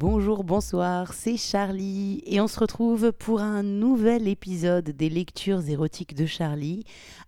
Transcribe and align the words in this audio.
Bonjour, 0.00 0.44
bonsoir, 0.44 1.12
c'est 1.12 1.36
Charlie 1.36 2.22
et 2.24 2.40
on 2.40 2.46
se 2.46 2.60
retrouve 2.60 3.10
pour 3.10 3.40
un 3.40 3.64
nouvel 3.64 4.28
épisode 4.28 4.90
des 4.90 5.08
lectures 5.08 5.68
érotiques 5.68 6.14
de 6.14 6.24
Charlie, 6.24 6.84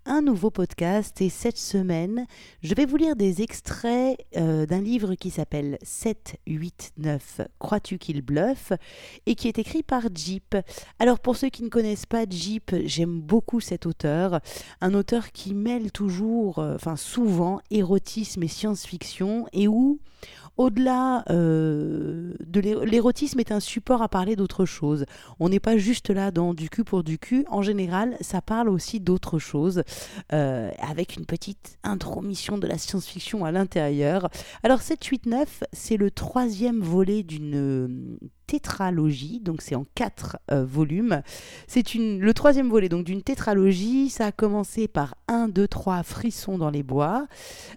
un 0.06 0.22
nouveau 0.22 0.53
podcast 0.53 1.21
et 1.21 1.31
cette 1.31 1.56
semaine 1.56 2.27
je 2.63 2.72
vais 2.77 2.87
vous 2.87 2.96
lire 2.96 3.17
des 3.17 3.42
extraits 3.42 4.24
euh, 4.37 4.67
d'un 4.67 4.81
livre 4.81 5.17
qui 5.17 5.31
s'appelle 5.31 5.78
7, 5.83 6.37
8, 6.46 6.92
9, 6.99 7.41
Crois-tu 7.59 7.99
qu'il 7.99 8.22
bluffe? 8.22 8.73
et 9.27 9.35
qui 9.35 9.49
est 9.49 9.59
écrit 9.59 9.82
par 9.82 10.03
Jeep. 10.14 10.56
Alors 11.00 11.18
pour 11.18 11.35
ceux 11.37 11.49
qui 11.49 11.64
ne 11.64 11.71
connaissent 11.71 12.06
pas 12.06 12.24
Jeep, 12.31 12.73
j'aime 12.85 13.21
beaucoup 13.21 13.59
cet 13.59 13.85
auteur, 13.85 14.38
un 14.81 14.95
auteur 14.95 15.32
qui 15.32 15.55
mêle 15.55 15.91
toujours, 15.91 16.60
euh, 16.60 16.77
enfin 16.77 16.95
souvent, 16.95 17.59
érotisme 17.73 18.45
et 18.45 18.48
science-fiction 18.48 19.48
et 19.52 19.66
où 19.66 19.98
au-delà 20.56 21.24
euh, 21.30 22.34
de 22.45 22.59
l'érotisme 22.60 23.41
est 23.41 23.52
un 23.52 23.60
support 23.60 24.02
à 24.02 24.09
parler 24.09 24.37
d'autre 24.37 24.64
chose. 24.64 25.05
On 25.38 25.48
n'est 25.48 25.60
pas 25.60 25.77
juste 25.77 26.10
là 26.10 26.30
dans 26.30 26.55
du 26.55 26.69
cul 26.70 26.84
pour 26.84 27.02
du 27.02 27.19
cul. 27.19 27.45
En 27.50 27.62
général, 27.62 28.16
ça 28.20 28.41
parle 28.41 28.69
aussi 28.69 29.00
d'autre 29.00 29.38
chose, 29.38 29.83
euh, 30.33 30.70
avec 30.78 31.16
une 31.16 31.27
petite 31.27 31.78
intromission 31.83 32.59
de 32.59 32.66
la 32.66 32.78
science-fiction 32.78 33.45
à 33.45 33.52
l'intérieur. 33.52 34.28
Alors 34.62 34.83
789, 34.83 35.64
c'est 35.73 35.96
le 35.96 36.10
troisième 36.10 36.80
volet 36.80 37.23
d'une 37.23 38.19
tétralogie, 38.50 39.38
donc 39.38 39.62
c'est 39.62 39.77
en 39.77 39.86
quatre 39.95 40.36
euh, 40.50 40.64
volumes. 40.64 41.22
C'est 41.68 41.95
le 41.95 42.34
troisième 42.34 42.68
volet 42.68 42.88
donc 42.88 43.04
d'une 43.04 43.22
tétralogie. 43.22 44.10
Ça 44.10 44.27
a 44.27 44.32
commencé 44.32 44.88
par 44.88 45.14
1, 45.28 45.46
2, 45.46 45.68
3, 45.68 46.02
Frisson 46.02 46.58
dans 46.58 46.70
les 46.70 46.82
bois. 46.82 47.28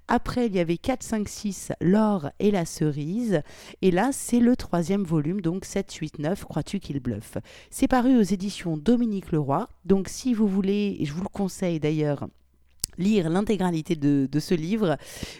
Après, 0.08 0.48
il 0.48 0.56
y 0.56 0.60
avait 0.60 0.78
4, 0.78 1.04
5, 1.04 1.30
6, 1.30 1.72
L'or 1.80 2.32
et 2.40 2.50
la 2.50 2.66
cerise. 2.66 3.44
Et 3.84 3.92
là, 3.92 4.10
c'est 4.12 4.40
le 4.40 4.56
troisième 4.56 5.04
volume, 5.04 5.42
donc 5.42 5.66
7, 5.66 5.94
8, 5.94 6.18
9, 6.18 6.46
Crois-tu 6.46 6.80
qu'il 6.80 7.00
bluffe 7.00 7.38
C'est 7.70 7.88
paru 7.88 8.18
aux 8.18 8.24
éditions 8.24 8.76
Dominique 8.76 9.32
Leroy. 9.32 9.68
Donc 9.86 10.08
si 10.10 10.34
vous 10.34 10.48
voulez, 10.48 10.98
et 11.00 11.06
je 11.06 11.14
vous 11.14 11.22
le 11.22 11.30
conseille 11.30 11.80
d'ailleurs, 11.80 12.28
lire 12.98 13.30
l'intégralité 13.30 13.96
de, 13.96 14.40
ce 14.40 14.54
livre, 14.54 14.98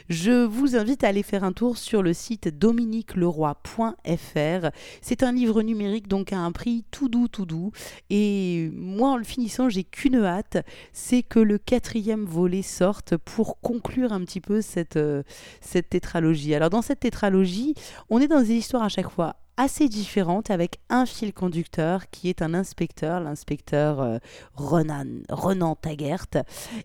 je 0.10 0.46
vous 0.46 0.76
invite 0.76 1.04
à 1.04 1.10
aller 1.10 1.24
faire 1.24 1.44
un 1.44 1.52
tour 1.52 1.78
sur 1.78 2.04
le 2.04 2.14
site 2.14 2.48
dominiqueleroy.fr. 2.48 4.70
C'est 5.02 5.24
un 5.24 5.32
livre 5.32 5.62
numérique 5.62 6.08
donc 6.08 6.34
à 6.34 6.40
un 6.40 6.52
prix 6.52 6.86
tout 6.92 7.10
doux, 7.10 7.28
tout 7.28 7.46
doux. 7.46 7.72
Et 8.10 8.70
moi, 8.74 9.12
en 9.12 9.18
le 9.18 9.24
finissant, 9.24 9.70
j'ai 9.70 9.84
qu'une 9.84 10.24
hâte, 10.24 10.58
c'est 10.92 11.24
que 11.24 11.40
le 11.40 11.58
quatrième 11.58 12.26
volet 12.26 12.62
sorte 12.62 13.18
pour 13.18 13.60
conclure 13.60 14.14
un 14.14 14.22
petit 14.22 14.42
peu 14.42 14.62
cette, 14.62 14.98
euh, 14.98 15.24
cette 15.62 15.90
tétralogie. 15.90 16.56
Alors 16.56 16.70
dans 16.70 16.82
cette 16.82 17.02
tétralogie, 17.02 17.76
on 18.10 18.20
est 18.20 18.28
dans 18.28 18.42
des 18.42 18.54
histoires 18.54 18.84
à 18.84 18.90
chaque 18.90 19.10
fois 19.10 19.36
assez 19.58 19.88
différente 19.88 20.50
avec 20.50 20.80
un 20.90 21.06
fil 21.06 21.34
conducteur 21.34 22.10
qui 22.10 22.30
est 22.30 22.42
un 22.42 22.54
inspecteur, 22.54 23.20
l'inspecteur 23.20 24.02
euh, 24.02 24.18
Renan, 24.56 25.22
Renan. 25.30 25.78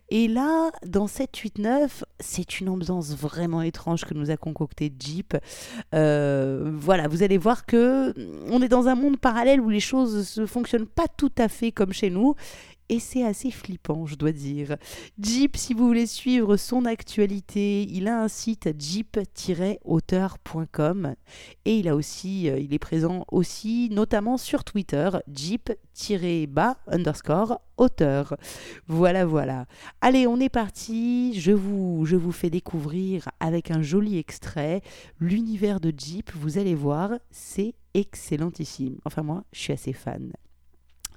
Et 0.09 0.27
là, 0.27 0.71
dans 0.85 1.07
789, 1.07 2.03
c'est 2.19 2.59
une 2.59 2.69
ambiance 2.69 3.15
vraiment 3.15 3.61
étrange 3.61 4.05
que 4.05 4.13
nous 4.13 4.29
a 4.31 4.37
concocté 4.37 4.93
Jeep. 4.99 5.35
Euh, 5.95 6.71
voilà, 6.75 7.07
vous 7.07 7.23
allez 7.23 7.37
voir 7.37 7.65
que 7.65 8.13
on 8.49 8.61
est 8.61 8.67
dans 8.67 8.87
un 8.87 8.95
monde 8.95 9.17
parallèle 9.17 9.61
où 9.61 9.69
les 9.69 9.79
choses 9.79 10.37
ne 10.37 10.45
fonctionnent 10.45 10.87
pas 10.87 11.07
tout 11.17 11.31
à 11.37 11.47
fait 11.47 11.71
comme 11.71 11.93
chez 11.93 12.09
nous 12.09 12.35
et 12.89 12.99
c'est 12.99 13.23
assez 13.23 13.51
flippant, 13.51 14.05
je 14.05 14.15
dois 14.15 14.31
dire. 14.31 14.75
Jeep, 15.19 15.55
si 15.55 15.73
vous 15.73 15.87
voulez 15.87 16.07
suivre 16.07 16.57
son 16.57 16.85
actualité, 16.85 17.83
il 17.83 18.07
a 18.07 18.21
un 18.21 18.27
site 18.27 18.69
jeep-auteur.com 18.77 21.15
et 21.65 21.77
il 21.77 21.87
a 21.87 21.95
aussi, 21.95 22.49
euh, 22.49 22.59
il 22.59 22.73
est 22.73 22.79
présent 22.79 23.25
aussi 23.31 23.89
notamment 23.91 24.37
sur 24.37 24.63
Twitter, 24.63 25.09
jeep-bas 25.31 26.77
underscore 26.87 27.61
auteur. 27.77 28.35
Voilà, 28.87 29.25
voilà. 29.25 29.65
Allez, 30.01 30.27
on 30.27 30.39
est 30.39 30.49
parti. 30.49 31.39
Je 31.39 31.51
vous, 31.51 32.05
je 32.05 32.15
vous 32.15 32.31
fais 32.31 32.49
découvrir 32.49 33.29
avec 33.39 33.71
un 33.71 33.81
joli 33.81 34.17
extrait 34.17 34.81
l'univers 35.19 35.79
de 35.79 35.93
Jeep. 35.95 36.31
Vous 36.35 36.57
allez 36.57 36.75
voir, 36.75 37.11
c'est 37.31 37.75
excellentissime. 37.93 38.97
Enfin, 39.05 39.23
moi, 39.23 39.43
je 39.53 39.59
suis 39.59 39.73
assez 39.73 39.93
fan. 39.93 40.33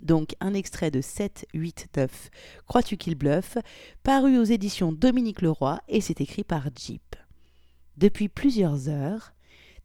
Donc 0.02 0.34
un 0.40 0.54
extrait 0.54 0.90
de 0.90 1.00
7, 1.00 1.46
8, 1.54 1.88
9, 1.96 2.30
Crois-tu 2.66 2.96
qu'il 2.96 3.14
bluffe, 3.14 3.56
paru 4.02 4.38
aux 4.38 4.44
éditions 4.44 4.92
Dominique 4.92 5.42
Leroy 5.42 5.80
et 5.88 6.00
c'est 6.00 6.20
écrit 6.20 6.44
par 6.44 6.68
Jeep. 6.76 7.16
Depuis 7.96 8.28
plusieurs 8.28 8.88
heures, 8.88 9.32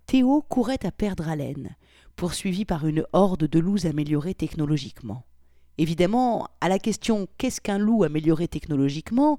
Théo 0.06 0.42
courait 0.42 0.86
à 0.86 0.92
perdre 0.92 1.28
haleine, 1.28 1.76
poursuivi 2.16 2.66
par 2.66 2.88
une 2.88 3.06
horde 3.14 3.46
de 3.46 3.60
loups 3.60 3.86
améliorés 3.86 4.34
technologiquement. 4.34 5.24
Évidemment, 5.78 6.48
à 6.62 6.70
la 6.70 6.80
question 6.80 7.28
Qu'est-ce 7.38 7.62
qu'un 7.62 7.78
loup 7.78 8.04
amélioré 8.04 8.48
technologiquement 8.48 9.38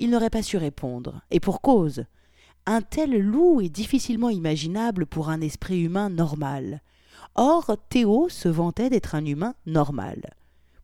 il 0.00 0.08
n'aurait 0.08 0.30
pas 0.30 0.42
su 0.42 0.56
répondre. 0.56 1.20
Et 1.30 1.40
pour 1.40 1.60
cause. 1.60 2.04
Un 2.66 2.80
tel 2.80 3.18
loup 3.18 3.60
est 3.60 3.68
difficilement 3.68 4.30
imaginable 4.30 5.06
pour 5.06 5.28
un 5.28 5.40
esprit 5.40 5.82
humain 5.82 6.08
normal. 6.08 6.82
Or, 7.34 7.76
Théo 7.88 8.28
se 8.28 8.48
vantait 8.48 8.90
d'être 8.90 9.14
un 9.14 9.24
humain 9.24 9.54
normal. 9.66 10.34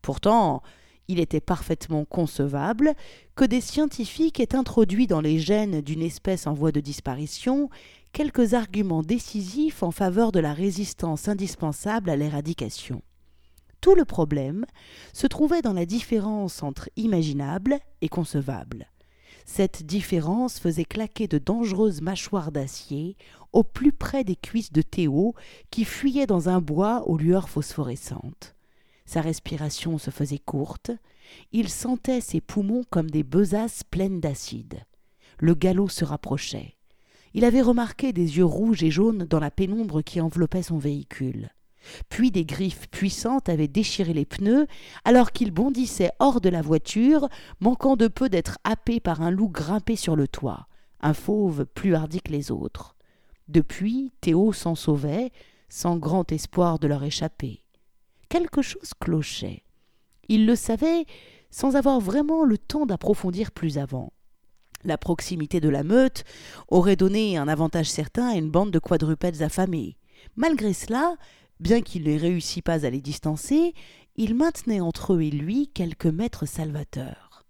Pourtant, 0.02 0.62
il 1.08 1.20
était 1.20 1.40
parfaitement 1.40 2.04
concevable 2.04 2.94
que 3.34 3.44
des 3.44 3.60
scientifiques 3.60 4.40
aient 4.40 4.56
introduit 4.56 5.06
dans 5.06 5.20
les 5.20 5.38
gènes 5.38 5.80
d'une 5.80 6.02
espèce 6.02 6.46
en 6.46 6.54
voie 6.54 6.72
de 6.72 6.80
disparition 6.80 7.70
quelques 8.12 8.54
arguments 8.54 9.02
décisifs 9.02 9.82
en 9.82 9.90
faveur 9.90 10.32
de 10.32 10.40
la 10.40 10.54
résistance 10.54 11.28
indispensable 11.28 12.10
à 12.10 12.16
l'éradication. 12.16 13.02
Tout 13.80 13.94
le 13.94 14.04
problème 14.04 14.64
se 15.12 15.26
trouvait 15.26 15.62
dans 15.62 15.74
la 15.74 15.86
différence 15.86 16.62
entre 16.62 16.88
imaginable 16.96 17.78
et 18.00 18.08
concevable. 18.08 18.88
Cette 19.46 19.86
différence 19.86 20.58
faisait 20.58 20.84
claquer 20.84 21.28
de 21.28 21.38
dangereuses 21.38 22.02
mâchoires 22.02 22.52
d'acier 22.52 23.16
au 23.52 23.62
plus 23.62 23.92
près 23.92 24.24
des 24.24 24.36
cuisses 24.36 24.72
de 24.72 24.82
Théo, 24.82 25.34
qui 25.70 25.84
fuyait 25.84 26.26
dans 26.26 26.50
un 26.50 26.60
bois 26.60 27.08
aux 27.08 27.16
lueurs 27.16 27.48
phosphorescentes. 27.48 28.54
Sa 29.06 29.22
respiration 29.22 29.96
se 29.98 30.10
faisait 30.10 30.40
courte, 30.40 30.90
il 31.52 31.70
sentait 31.70 32.20
ses 32.20 32.40
poumons 32.40 32.82
comme 32.90 33.10
des 33.10 33.22
besaces 33.22 33.84
pleines 33.84 34.20
d'acide. 34.20 34.84
Le 35.38 35.54
galop 35.54 35.88
se 35.88 36.04
rapprochait. 36.04 36.74
Il 37.32 37.44
avait 37.44 37.62
remarqué 37.62 38.12
des 38.12 38.38
yeux 38.38 38.44
rouges 38.44 38.82
et 38.82 38.90
jaunes 38.90 39.24
dans 39.24 39.40
la 39.40 39.50
pénombre 39.50 40.02
qui 40.02 40.20
enveloppait 40.20 40.62
son 40.62 40.78
véhicule. 40.78 41.50
Puis 42.08 42.30
des 42.30 42.44
griffes 42.44 42.88
puissantes 42.90 43.48
avaient 43.48 43.68
déchiré 43.68 44.12
les 44.12 44.24
pneus, 44.24 44.66
alors 45.04 45.32
qu'il 45.32 45.50
bondissait 45.50 46.10
hors 46.18 46.40
de 46.40 46.48
la 46.48 46.62
voiture, 46.62 47.28
manquant 47.60 47.96
de 47.96 48.08
peu 48.08 48.28
d'être 48.28 48.58
happé 48.64 49.00
par 49.00 49.22
un 49.22 49.30
loup 49.30 49.48
grimpé 49.48 49.96
sur 49.96 50.16
le 50.16 50.28
toit, 50.28 50.68
un 51.00 51.14
fauve 51.14 51.66
plus 51.66 51.94
hardi 51.94 52.20
que 52.20 52.32
les 52.32 52.50
autres. 52.50 52.96
Depuis, 53.48 54.12
Théo 54.20 54.52
s'en 54.52 54.74
sauvait, 54.74 55.30
sans 55.68 55.96
grand 55.96 56.30
espoir 56.32 56.78
de 56.78 56.88
leur 56.88 57.04
échapper. 57.04 57.62
Quelque 58.28 58.62
chose 58.62 58.92
clochait. 59.00 59.62
Il 60.28 60.46
le 60.46 60.56
savait 60.56 61.06
sans 61.50 61.76
avoir 61.76 62.00
vraiment 62.00 62.44
le 62.44 62.58
temps 62.58 62.86
d'approfondir 62.86 63.52
plus 63.52 63.78
avant. 63.78 64.12
La 64.84 64.98
proximité 64.98 65.60
de 65.60 65.68
la 65.68 65.82
meute 65.82 66.24
aurait 66.68 66.96
donné 66.96 67.36
un 67.36 67.48
avantage 67.48 67.90
certain 67.90 68.28
à 68.28 68.34
une 68.34 68.50
bande 68.50 68.70
de 68.70 68.78
quadrupèdes 68.78 69.42
affamés. 69.42 69.96
Malgré 70.36 70.72
cela, 70.72 71.16
Bien 71.58 71.80
qu'il 71.80 72.04
ne 72.04 72.18
réussit 72.18 72.64
pas 72.64 72.84
à 72.84 72.90
les 72.90 73.00
distancer, 73.00 73.72
il 74.16 74.34
maintenait 74.34 74.80
entre 74.80 75.14
eux 75.14 75.22
et 75.22 75.30
lui 75.30 75.68
quelques 75.68 76.06
mètres 76.06 76.46
salvateurs. 76.46 77.44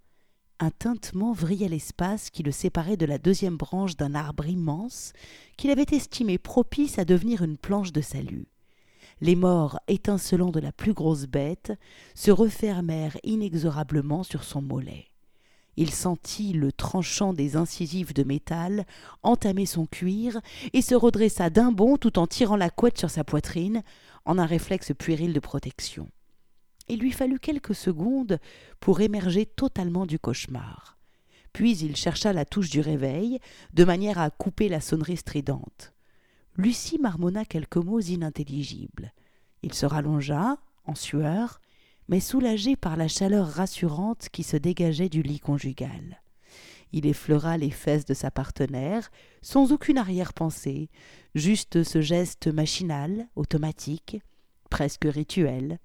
Un 0.58 0.70
tintement 0.70 1.32
vrillait 1.32 1.68
l'espace 1.68 2.30
qui 2.30 2.42
le 2.42 2.52
séparait 2.52 2.96
de 2.96 3.04
la 3.04 3.18
deuxième 3.18 3.56
branche 3.56 3.96
d'un 3.96 4.14
arbre 4.14 4.46
immense 4.46 5.12
qu'il 5.56 5.70
avait 5.70 5.84
estimé 5.90 6.38
propice 6.38 6.98
à 6.98 7.04
devenir 7.04 7.42
une 7.42 7.58
planche 7.58 7.92
de 7.92 8.00
salut. 8.00 8.48
Les 9.20 9.36
morts 9.36 9.78
étincelants 9.88 10.50
de 10.50 10.60
la 10.60 10.72
plus 10.72 10.92
grosse 10.92 11.26
bête 11.26 11.72
se 12.14 12.30
refermèrent 12.30 13.18
inexorablement 13.22 14.22
sur 14.22 14.44
son 14.44 14.62
mollet. 14.62 15.06
Il 15.76 15.90
sentit 15.90 16.52
le 16.52 16.72
tranchant 16.72 17.32
des 17.32 17.56
incisives 17.56 18.14
de 18.14 18.22
métal 18.22 18.86
entamer 19.22 19.66
son 19.66 19.86
cuir 19.86 20.40
et 20.72 20.80
se 20.80 20.94
redressa 20.94 21.50
d'un 21.50 21.70
bond 21.70 21.98
tout 21.98 22.18
en 22.18 22.26
tirant 22.26 22.56
la 22.56 22.70
couette 22.70 22.98
sur 22.98 23.10
sa 23.10 23.24
poitrine, 23.24 23.82
en 24.24 24.38
un 24.38 24.46
réflexe 24.46 24.92
puéril 24.98 25.32
de 25.32 25.40
protection. 25.40 26.08
Il 26.88 27.00
lui 27.00 27.12
fallut 27.12 27.38
quelques 27.38 27.74
secondes 27.74 28.38
pour 28.80 29.00
émerger 29.00 29.44
totalement 29.46 30.06
du 30.06 30.18
cauchemar. 30.18 30.98
Puis 31.52 31.78
il 31.78 31.96
chercha 31.96 32.32
la 32.32 32.44
touche 32.44 32.70
du 32.70 32.80
réveil, 32.80 33.38
de 33.72 33.84
manière 33.84 34.18
à 34.18 34.30
couper 34.30 34.68
la 34.68 34.80
sonnerie 34.80 35.16
stridente. 35.16 35.92
Lucie 36.56 36.98
marmonna 36.98 37.44
quelques 37.44 37.76
mots 37.76 38.00
inintelligibles. 38.00 39.12
Il 39.62 39.74
se 39.74 39.86
rallongea, 39.86 40.58
en 40.84 40.94
sueur, 40.94 41.60
mais 42.08 42.20
soulagé 42.20 42.76
par 42.76 42.96
la 42.96 43.08
chaleur 43.08 43.46
rassurante 43.48 44.28
qui 44.30 44.42
se 44.42 44.56
dégageait 44.56 45.08
du 45.08 45.22
lit 45.22 45.40
conjugal. 45.40 46.22
Il 46.92 47.06
effleura 47.06 47.56
les 47.56 47.70
fesses 47.70 48.04
de 48.04 48.14
sa 48.14 48.30
partenaire, 48.30 49.10
sans 49.42 49.72
aucune 49.72 49.98
arrière-pensée, 49.98 50.88
juste 51.34 51.82
ce 51.82 52.00
geste 52.00 52.46
machinal, 52.46 53.26
automatique, 53.34 54.20
presque 54.70 55.06
rituel. 55.06 55.78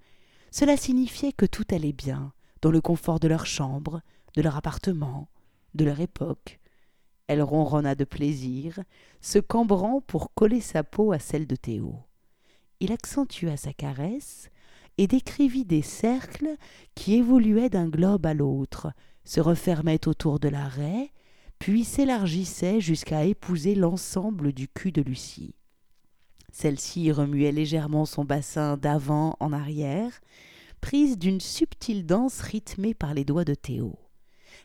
Cela 0.52 0.78
signifiait 0.78 1.34
que 1.34 1.46
tout 1.46 1.66
allait 1.72 1.94
bien, 1.94 2.34
dans 2.62 2.72
le 2.72 2.82
confort 2.82 3.20
de 3.20 3.28
leur 3.28 3.46
chambre, 3.46 4.02
de 4.36 4.42
leur 4.42 4.56
appartement, 4.56 5.28
de 5.74 5.86
leur 5.86 6.00
époque. 6.00 6.60
Elle 7.28 7.42
ronronna 7.42 7.96
de 7.96 8.04
plaisir, 8.04 8.80
se 9.22 9.40
cambrant 9.40 10.02
pour 10.02 10.34
coller 10.34 10.62
sa 10.62 10.84
peau 10.84 11.14
à 11.14 11.20
celle 11.20 11.48
de 11.48 11.56
Théo. 11.56 11.96
Il 12.80 12.92
accentua 12.92 13.58
sa 13.58 13.74
caresse 13.74 14.51
et 14.98 15.08
décrivit 15.08 15.66
des 15.66 15.82
cercles 15.82 16.56
qui 16.96 17.16
évoluaient 17.16 17.70
d'un 17.70 17.88
globe 17.88 18.26
à 18.26 18.34
l'autre, 18.34 18.92
se 19.24 19.40
refermaient 19.40 20.08
autour 20.08 20.40
de 20.40 20.50
la 20.50 20.68
raie, 20.68 21.12
puis 21.60 21.84
s'élargissaient 21.84 22.82
jusqu'à 22.82 23.26
épouser 23.26 23.76
l'ensemble 23.76 24.52
du 24.52 24.68
cul 24.68 24.92
de 24.92 25.02
Lucie. 25.02 25.56
Celle-ci 26.52 27.12
remuait 27.12 27.52
légèrement 27.52 28.06
son 28.06 28.26
bassin 28.26 28.78
d'avant 28.78 29.38
en 29.40 29.54
arrière, 29.54 30.20
prise 30.82 31.18
d'une 31.18 31.40
subtile 31.40 32.06
danse 32.06 32.42
rythmée 32.42 32.94
par 32.94 33.14
les 33.14 33.24
doigts 33.24 33.46
de 33.46 33.54
Théo. 33.54 33.98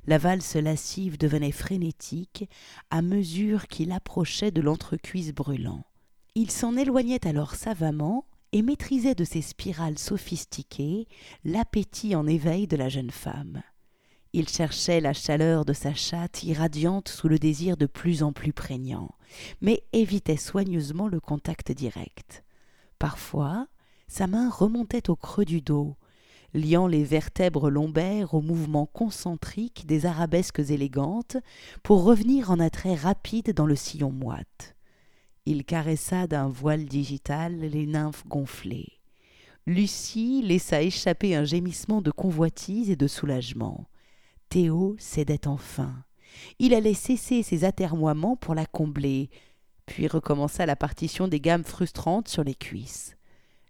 La 0.07 0.19
valse 0.19 0.57
lascive 0.57 1.19
devenait 1.19 1.53
frénétique 1.53 2.49
à 2.91 3.03
mesure 3.03 3.67
qu'il 3.69 3.93
approchait 3.93 4.51
de 4.51 4.61
l'entrecuisse 4.61 5.33
brûlant. 5.33 5.85
Il 6.35 6.51
s'en 6.51 6.77
éloignait 6.77 7.27
alors 7.27 7.55
savamment 7.55 8.25
et 8.57 8.63
maîtrisait 8.63 9.15
de 9.15 9.25
ses 9.25 9.43
spirales 9.43 9.99
sophistiquées 9.99 11.09
l'appétit 11.45 12.17
en 12.17 12.27
éveil 12.27 12.67
de 12.67 12.79
la 12.79 12.89
jeune 12.89 13.11
femme. 13.11 13.63
Il 14.33 14.49
cherchait 14.49 15.03
la 15.03 15.13
chaleur 15.13 15.67
de 15.67 15.75
sa 15.75 15.93
chatte 15.93 16.43
irradiante 16.43 17.11
sous 17.11 17.29
le 17.29 17.39
désir 17.39 17.77
de 17.77 17.85
plus 17.85 18.23
en 18.23 18.33
plus 18.33 18.55
prégnant, 18.55 19.11
mais 19.61 19.83
évitait 19.93 20.39
soigneusement 20.39 21.07
le 21.07 21.21
contact 21.21 21.71
direct. 21.71 22.45
Parfois, 22.99 23.67
sa 24.09 24.27
main 24.27 24.49
remontait 24.49 25.11
au 25.11 25.17
creux 25.17 25.45
du 25.45 25.61
dos, 25.61 25.95
liant 26.55 26.87
les 26.87 27.05
vertèbres 27.05 27.69
lombaires 27.69 28.33
au 28.33 28.41
mouvement 28.41 28.87
concentrique 28.87 29.85
des 29.85 30.07
arabesques 30.07 30.61
élégantes 30.71 31.37
pour 31.83 32.05
revenir 32.05 32.51
en 32.51 32.59
attrait 32.59 32.95
rapide 32.95 33.53
dans 33.53 33.67
le 33.67 33.77
sillon 33.77 34.13
moite. 34.13 34.76
Il 35.47 35.65
caressa 35.65 36.27
d'un 36.27 36.49
voile 36.49 36.87
digital 36.87 37.61
les 37.61 37.87
nymphes 37.87 38.27
gonflées. 38.27 38.99
Lucie 39.65 40.43
laissa 40.43 40.83
échapper 40.83 41.37
un 41.37 41.45
gémissement 41.45 42.03
de 42.03 42.11
convoitise 42.11 42.91
et 42.91 42.97
de 42.97 43.07
soulagement. 43.07 43.87
Théo 44.49 44.97
cédait 44.99 45.47
enfin. 45.47 46.05
Il 46.59 46.75
allait 46.75 46.95
cesser 46.95 47.45
ses 47.45 47.63
atermoiements 47.63 48.37
pour 48.37 48.57
la 48.57 48.67
combler, 48.67 49.31
puis 49.87 50.09
recommença 50.09 50.67
la 50.67 50.77
partition 50.77 51.29
des 51.29 51.41
gammes 51.41 51.65
frustrantes 51.65 52.29
sur 52.29 52.43
les 52.43 52.55
cuisses. 52.55 53.17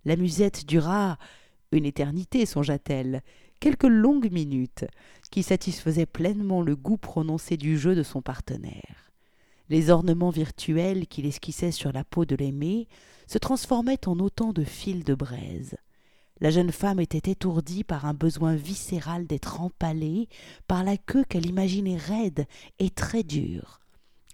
La 0.06 0.16
musette 0.16 0.66
dura 0.66 1.18
une 1.72 1.84
éternité, 1.84 2.46
songea-t-elle, 2.46 3.22
quelques 3.60 3.84
longues 3.84 4.32
minutes, 4.32 4.86
qui 5.30 5.42
satisfaisaient 5.42 6.06
pleinement 6.06 6.62
le 6.62 6.74
goût 6.74 6.96
prononcé 6.96 7.58
du 7.58 7.76
jeu 7.76 7.94
de 7.94 8.02
son 8.02 8.22
partenaire. 8.22 9.05
Les 9.68 9.90
ornements 9.90 10.30
virtuels 10.30 11.06
qu'il 11.06 11.26
esquissait 11.26 11.72
sur 11.72 11.92
la 11.92 12.04
peau 12.04 12.24
de 12.24 12.36
l'aimé 12.36 12.86
se 13.26 13.38
transformaient 13.38 14.06
en 14.06 14.18
autant 14.20 14.52
de 14.52 14.64
fils 14.64 15.04
de 15.04 15.14
braise. 15.14 15.76
La 16.40 16.50
jeune 16.50 16.70
femme 16.70 17.00
était 17.00 17.30
étourdie 17.30 17.82
par 17.82 18.04
un 18.04 18.14
besoin 18.14 18.54
viscéral 18.54 19.26
d'être 19.26 19.60
empalée 19.60 20.28
par 20.68 20.84
la 20.84 20.96
queue 20.96 21.24
qu'elle 21.24 21.46
imaginait 21.46 21.96
raide 21.96 22.46
et 22.78 22.90
très 22.90 23.22
dure. 23.22 23.80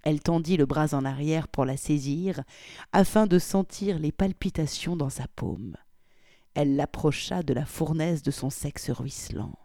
Elle 0.03 0.21
tendit 0.21 0.57
le 0.57 0.67
bras 0.67 0.95
en 0.95 1.05
arrière 1.05 1.47
pour 1.47 1.65
la 1.65 1.77
saisir, 1.77 2.43
afin 2.93 3.29
de 3.29 3.39
sentir 3.39 4.01
les 4.01 4.11
palpitations 4.11 4.97
dans 4.97 5.11
sa 5.11 5.29
paume. 5.29 5.77
Elle 6.55 6.75
l'approcha 6.75 7.45
de 7.45 7.55
la 7.55 7.65
fournaise 7.65 8.23
de 8.23 8.33
son 8.33 8.51
sexe 8.51 8.91
ruisselant. 8.91 9.57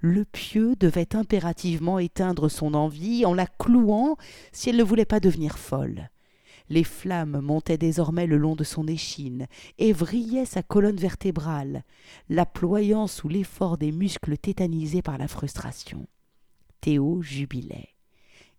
Le 0.00 0.24
pieu 0.24 0.76
devait 0.76 1.16
impérativement 1.16 1.98
éteindre 1.98 2.48
son 2.48 2.74
envie 2.74 3.24
en 3.26 3.34
la 3.34 3.46
clouant 3.46 4.16
si 4.52 4.70
elle 4.70 4.76
ne 4.76 4.82
voulait 4.82 5.04
pas 5.04 5.20
devenir 5.20 5.58
folle. 5.58 6.10
Les 6.68 6.84
flammes 6.84 7.40
montaient 7.40 7.78
désormais 7.78 8.28
le 8.28 8.36
long 8.36 8.54
de 8.54 8.62
son 8.62 8.86
échine 8.86 9.48
et 9.78 9.92
vrillaient 9.92 10.46
sa 10.46 10.62
colonne 10.62 10.96
vertébrale, 10.96 11.84
la 12.28 12.46
ployant 12.46 13.08
sous 13.08 13.28
l'effort 13.28 13.76
des 13.76 13.90
muscles 13.90 14.38
tétanisés 14.38 15.02
par 15.02 15.18
la 15.18 15.26
frustration. 15.26 16.06
Théo 16.80 17.22
jubilait. 17.22 17.88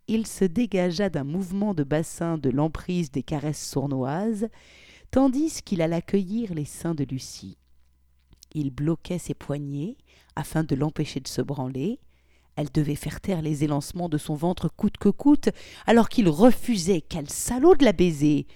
Il 0.08 0.28
se 0.28 0.44
dégagea 0.44 1.10
d'un 1.10 1.24
mouvement 1.24 1.74
de 1.74 1.84
bassin 1.84 2.38
de 2.38 2.50
l'emprise 2.50 3.12
des 3.12 3.24
caresses 3.24 3.66
sournoises, 3.66 4.50
tandis 5.10 5.62
qu'il 5.64 5.82
alla 5.82 6.02
cueillir 6.02 6.54
les 6.54 6.66
seins 6.66 6.96
de 6.96 7.06
Lucie. 7.06 7.58
Il 8.54 8.72
bloquait 8.72 9.20
ses 9.20 9.34
poignets 9.34 9.96
afin 10.36 10.64
de 10.64 10.76
l'empêcher 10.76 11.20
de 11.20 11.28
se 11.28 11.42
branler. 11.42 12.00
Elle 12.56 12.72
devait 12.72 12.96
faire 12.96 13.22
taire 13.22 13.42
les 13.42 13.64
élancements 13.64 14.10
de 14.10 14.18
son 14.18 14.36
ventre 14.36 14.70
coûte 14.70 14.98
que 14.98 15.10
coûte, 15.10 15.50
alors 15.88 16.10
qu'il 16.10 16.30
refusait, 16.30 17.02
quel 17.02 17.30
salaud 17.30 17.76
de 17.76 17.86
la 17.86 17.94
baiser, 17.94 18.48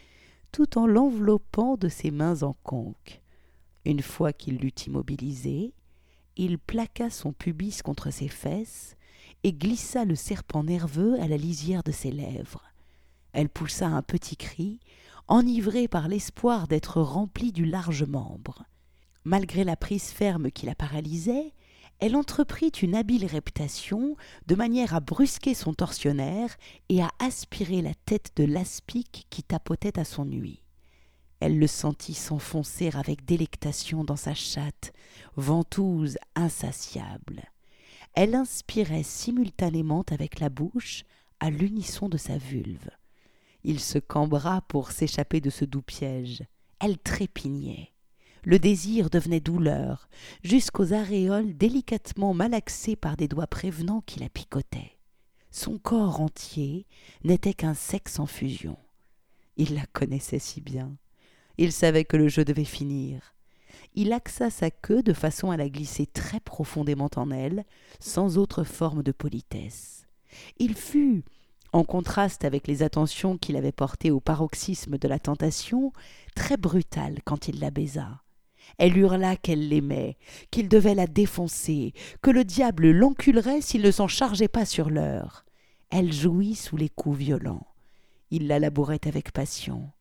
tout 0.52 0.78
en 0.78 0.88
l'enveloppant 0.88 1.78
de 1.78 1.88
ses 1.88 2.12
mains 2.12 2.44
en 2.44 2.56
conque. 2.64 3.22
Une 3.86 4.02
fois 4.02 4.34
qu'il 4.34 4.58
l'eut 4.58 4.74
immobilisée, 4.88 5.74
il 6.38 6.60
plaqua 6.60 7.10
son 7.10 7.32
pubis 7.32 7.82
contre 7.84 8.12
ses 8.12 8.28
fesses 8.28 8.96
et 9.44 9.54
glissa 9.54 10.06
le 10.06 10.16
serpent 10.16 10.64
nerveux 10.64 11.20
à 11.22 11.28
la 11.28 11.38
lisière 11.38 11.84
de 11.84 11.92
ses 11.92 12.12
lèvres. 12.12 12.64
Elle 13.32 13.50
poussa 13.50 13.88
un 13.88 14.02
petit 14.02 14.38
cri, 14.38 14.80
enivrée 15.28 15.88
par 15.88 16.08
l'espoir 16.08 16.68
d'être 16.68 17.02
remplie 17.02 17.52
du 17.52 17.66
large 17.66 18.04
membre. 18.04 18.64
Malgré 19.24 19.64
la 19.64 19.76
prise 19.76 20.10
ferme 20.10 20.52
qui 20.52 20.66
la 20.66 20.76
paralysait, 20.76 21.54
elle 22.00 22.16
entreprit 22.16 22.70
une 22.82 22.96
habile 22.96 23.26
réputation 23.26 24.16
de 24.48 24.56
manière 24.56 24.94
à 24.94 25.00
brusquer 25.00 25.54
son 25.54 25.74
tortionnaire 25.74 26.56
et 26.90 27.02
à 27.02 27.10
aspirer 27.20 27.82
la 27.82 27.94
tête 28.06 28.32
de 28.36 28.44
l'aspic 28.44 29.28
qui 29.30 29.44
tapotait 29.44 29.98
à 30.00 30.04
son 30.04 30.26
nuit. 30.26 30.62
Elle 31.40 31.60
le 31.60 31.68
sentit 31.68 32.14
s'enfoncer 32.14 32.90
avec 32.94 33.26
délectation 33.26 34.04
dans 34.04 34.16
sa 34.16 34.34
chatte, 34.34 34.94
ventouse 35.36 36.18
insatiable. 36.36 37.44
Elle 38.14 38.36
inspirait 38.36 39.04
simultanément 39.04 40.06
avec 40.10 40.40
la 40.40 40.50
bouche, 40.50 41.04
à 41.42 41.50
l'unisson 41.50 42.08
de 42.08 42.18
sa 42.18 42.38
vulve. 42.38 42.90
Il 43.64 43.80
se 43.80 44.00
cambra 44.00 44.62
pour 44.62 44.92
s'échapper 44.92 45.42
de 45.42 45.50
ce 45.50 45.66
doux 45.66 45.82
piège. 45.82 46.44
Elle 46.80 46.98
trépignait 46.98 47.92
le 48.46 48.60
désir 48.60 49.10
devenait 49.10 49.40
douleur, 49.40 50.08
jusqu'aux 50.44 50.94
aréoles 50.94 51.58
délicatement 51.58 52.34
malaxées 52.36 52.96
par 52.96 53.18
des 53.18 53.28
doigts 53.28 53.48
prévenants 53.48 54.04
qui 54.06 54.20
la 54.20 54.30
picotaient. 54.30 54.98
Son 55.50 55.80
corps 55.80 56.22
entier 56.22 56.86
n'était 57.24 57.56
qu'un 57.56 57.74
sexe 57.74 58.20
en 58.20 58.28
fusion. 58.28 58.78
Il 59.58 59.74
la 59.74 59.86
connaissait 59.88 60.40
si 60.40 60.62
bien. 60.62 60.96
Il 61.58 61.72
savait 61.72 62.06
que 62.06 62.18
le 62.18 62.28
jeu 62.28 62.46
devait 62.46 62.66
finir. 62.66 63.34
Il 63.96 64.14
axa 64.14 64.50
sa 64.50 64.70
queue 64.70 65.02
de 65.02 65.14
façon 65.14 65.50
à 65.50 65.58
la 65.58 65.70
glisser 65.70 66.06
très 66.06 66.40
profondément 66.40 67.10
en 67.16 67.32
elle, 67.32 67.66
sans 68.00 68.38
autre 68.38 68.64
forme 68.64 69.02
de 69.02 69.12
politesse. 69.12 70.06
Il 70.58 70.76
fut, 70.76 71.24
en 71.72 71.84
contraste 71.84 72.46
avec 72.46 72.68
les 72.68 72.84
attentions 72.84 73.38
qu'il 73.38 73.56
avait 73.56 73.72
portées 73.72 74.12
au 74.12 74.20
paroxysme 74.20 74.98
de 74.98 75.08
la 75.08 75.18
tentation, 75.18 75.94
très 76.36 76.58
brutal 76.58 77.20
quand 77.24 77.48
il 77.48 77.60
la 77.60 77.72
baisa. 77.72 78.25
Elle 78.78 78.98
hurla 78.98 79.36
qu'elle 79.36 79.70
l'aimait, 79.70 80.18
qu'il 80.52 80.68
devait 80.68 80.96
la 80.96 81.08
défoncer, 81.08 81.94
que 82.22 82.32
le 82.32 82.44
diable 82.44 82.92
l'enculerait 82.92 83.62
s'il 83.62 83.82
ne 83.82 83.92
s'en 83.92 84.08
chargeait 84.08 84.48
pas 84.48 84.66
sur 84.66 84.90
l'heure. 84.90 85.46
Elle 85.90 86.12
jouit 86.12 86.56
sous 86.56 86.78
les 86.78 86.90
coups 86.90 87.18
violents. 87.18 87.68
Il 88.32 88.48
la 88.48 88.60
labourait 88.60 89.08
avec 89.08 89.32
passion. 89.32 89.92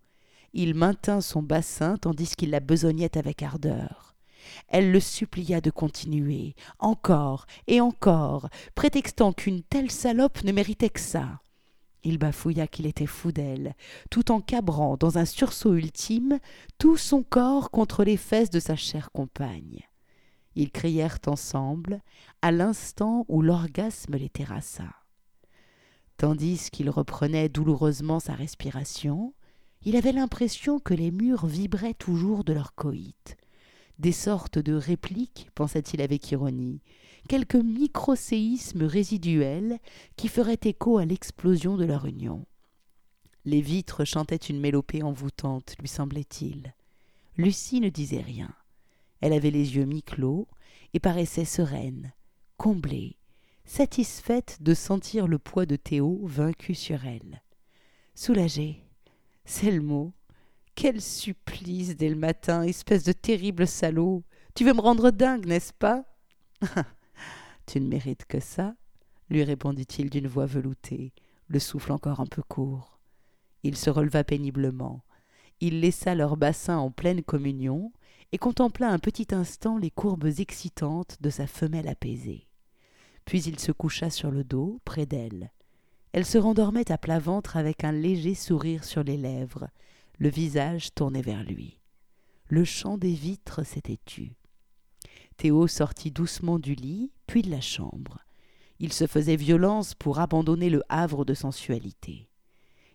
Il 0.52 0.75
maintint 0.75 1.21
son 1.21 1.42
bassin 1.42 1.97
tandis 1.97 2.35
qu'il 2.37 2.50
la 2.50 2.61
besognait 2.61 3.16
avec 3.18 3.42
ardeur. 3.42 4.14
Elle 4.68 4.92
le 4.92 5.00
supplia 5.00 5.61
de 5.61 5.71
continuer, 5.71 6.54
encore 6.78 7.47
et 7.66 7.80
encore, 7.80 8.49
prétextant 8.75 9.33
qu'une 9.33 9.62
telle 9.62 9.90
salope 9.90 10.42
ne 10.44 10.52
méritait 10.52 10.90
que 10.90 11.00
ça. 11.00 11.40
Il 12.04 12.18
bafouilla 12.18 12.66
qu'il 12.66 12.87
était 12.87 13.06
fou 13.06 13.32
d'elle, 13.32 13.75
tout 14.11 14.30
en 14.30 14.40
cabrant, 14.40 14.96
dans 14.99 15.16
un 15.16 15.25
sursaut 15.25 15.75
ultime, 15.75 16.38
tout 16.78 16.99
son 16.99 17.23
corps 17.23 17.70
contre 17.70 18.04
les 18.04 18.18
fesses 18.18 18.50
de 18.50 18.61
sa 18.61 18.76
chère 18.76 19.11
compagne. 19.11 19.80
Ils 20.54 20.70
crièrent 20.70 21.18
ensemble, 21.26 22.02
à 22.42 22.52
l'instant 22.52 23.25
où 23.28 23.40
l'orgasme 23.40 24.16
les 24.16 24.28
terrassa. 24.28 24.84
Tandis 26.18 26.68
qu'il 26.70 26.90
reprenait 26.90 27.49
douloureusement 27.49 28.20
sa 28.20 28.34
respiration, 28.34 29.34
il 29.82 29.96
avait 29.96 30.12
l'impression 30.12 30.78
que 30.78 30.94
les 30.94 31.11
murs 31.11 31.46
vibraient 31.46 31.94
toujours 31.94 32.44
de 32.44 32.52
leur 32.52 32.75
coït. 32.75 33.37
des 33.99 34.12
sortes 34.12 34.58
de 34.58 34.75
répliques, 34.75 35.49
pensa-t-il 35.54 36.02
avec 36.02 36.30
ironie, 36.32 36.82
quelques 37.28 37.56
microséismes 37.56 38.84
résiduels 38.84 39.78
qui 40.16 40.28
feraient 40.28 40.60
écho 40.64 40.98
à 40.98 41.04
l'explosion 41.04 41.76
de 41.76 41.84
leur 41.84 42.06
union. 42.06 42.46
Les 43.44 43.60
vitres 43.60 44.04
chantaient 44.04 44.36
une 44.36 44.60
mélopée 44.60 45.02
envoûtante, 45.02 45.76
lui 45.78 45.88
semblait-il. 45.88 46.74
Lucie 47.36 47.80
ne 47.80 47.88
disait 47.88 48.22
rien. 48.22 48.54
Elle 49.20 49.32
avait 49.32 49.50
les 49.50 49.76
yeux 49.76 49.84
mi-clos 49.84 50.48
et 50.92 51.00
paraissait 51.00 51.44
sereine, 51.44 52.12
comblée, 52.56 53.16
satisfaite 53.64 54.58
de 54.60 54.74
sentir 54.74 55.26
le 55.26 55.38
poids 55.38 55.66
de 55.66 55.76
Théo 55.76 56.20
vaincu 56.24 56.74
sur 56.74 57.04
elle. 57.04 57.42
Soulagée, 58.14 58.84
c'est 59.44 59.70
le 59.70 59.80
mot. 59.80 60.12
Quel 60.74 61.00
supplice 61.00 61.96
dès 61.96 62.08
le 62.08 62.16
matin, 62.16 62.62
espèce 62.62 63.04
de 63.04 63.12
terrible 63.12 63.66
salaud. 63.66 64.24
Tu 64.54 64.64
veux 64.64 64.72
me 64.72 64.80
rendre 64.80 65.10
dingue, 65.10 65.46
n'est-ce 65.46 65.72
pas? 65.72 66.04
Tu 67.66 67.80
ne 67.80 67.88
mérites 67.88 68.26
que 68.26 68.40
ça, 68.40 68.75
lui 69.30 69.42
répondit-il 69.42 70.11
d'une 70.11 70.28
voix 70.28 70.47
veloutée, 70.47 71.12
le 71.49 71.59
souffle 71.59 71.92
encore 71.92 72.21
un 72.21 72.26
peu 72.26 72.42
court. 72.42 72.99
Il 73.62 73.76
se 73.76 73.90
releva 73.90 74.25
péniblement. 74.25 75.04
Il 75.61 75.80
laissa 75.80 76.14
leur 76.14 76.37
bassin 76.37 76.76
en 76.76 76.90
pleine 76.90 77.23
communion 77.23 77.92
et 78.33 78.38
contempla 78.38 78.90
un 78.90 78.99
petit 78.99 79.28
instant 79.35 79.78
les 79.78 79.90
courbes 79.90 80.26
excitantes 80.38 81.16
de 81.21 81.30
sa 81.30 81.47
femelle 81.47 81.88
apaisée. 81.88 82.49
Puis 83.25 83.42
il 83.44 83.59
se 83.59 83.73
coucha 83.73 84.11
sur 84.11 84.30
le 84.30 84.44
dos, 84.44 84.80
près 84.85 85.06
d'elle. 85.06 85.52
Elle 86.12 86.26
se 86.26 86.38
rendormait 86.38 86.92
à 86.92 86.99
plat 86.99 87.18
ventre 87.18 87.56
avec 87.56 87.85
un 87.85 87.92
léger 87.92 88.35
sourire 88.35 88.85
sur 88.85 89.02
les 89.02 89.16
lèvres, 89.16 89.68
le 90.18 90.28
visage 90.28 90.94
tourné 90.94 91.23
vers 91.23 91.42
lui. 91.42 91.80
Le 92.49 92.64
chant 92.64 92.99
des 92.99 93.14
vitres 93.14 93.64
s'était 93.64 93.99
tu. 94.04 94.37
Théo 95.36 95.66
sortit 95.66 96.10
doucement 96.10 96.58
du 96.58 96.74
lit, 96.74 97.12
puis 97.26 97.42
de 97.42 97.50
la 97.50 97.60
chambre. 97.60 98.18
Il 98.78 98.92
se 98.92 99.06
faisait 99.06 99.36
violence 99.36 99.94
pour 99.94 100.18
abandonner 100.18 100.70
le 100.70 100.82
havre 100.88 101.24
de 101.24 101.34
sensualité. 101.34 102.28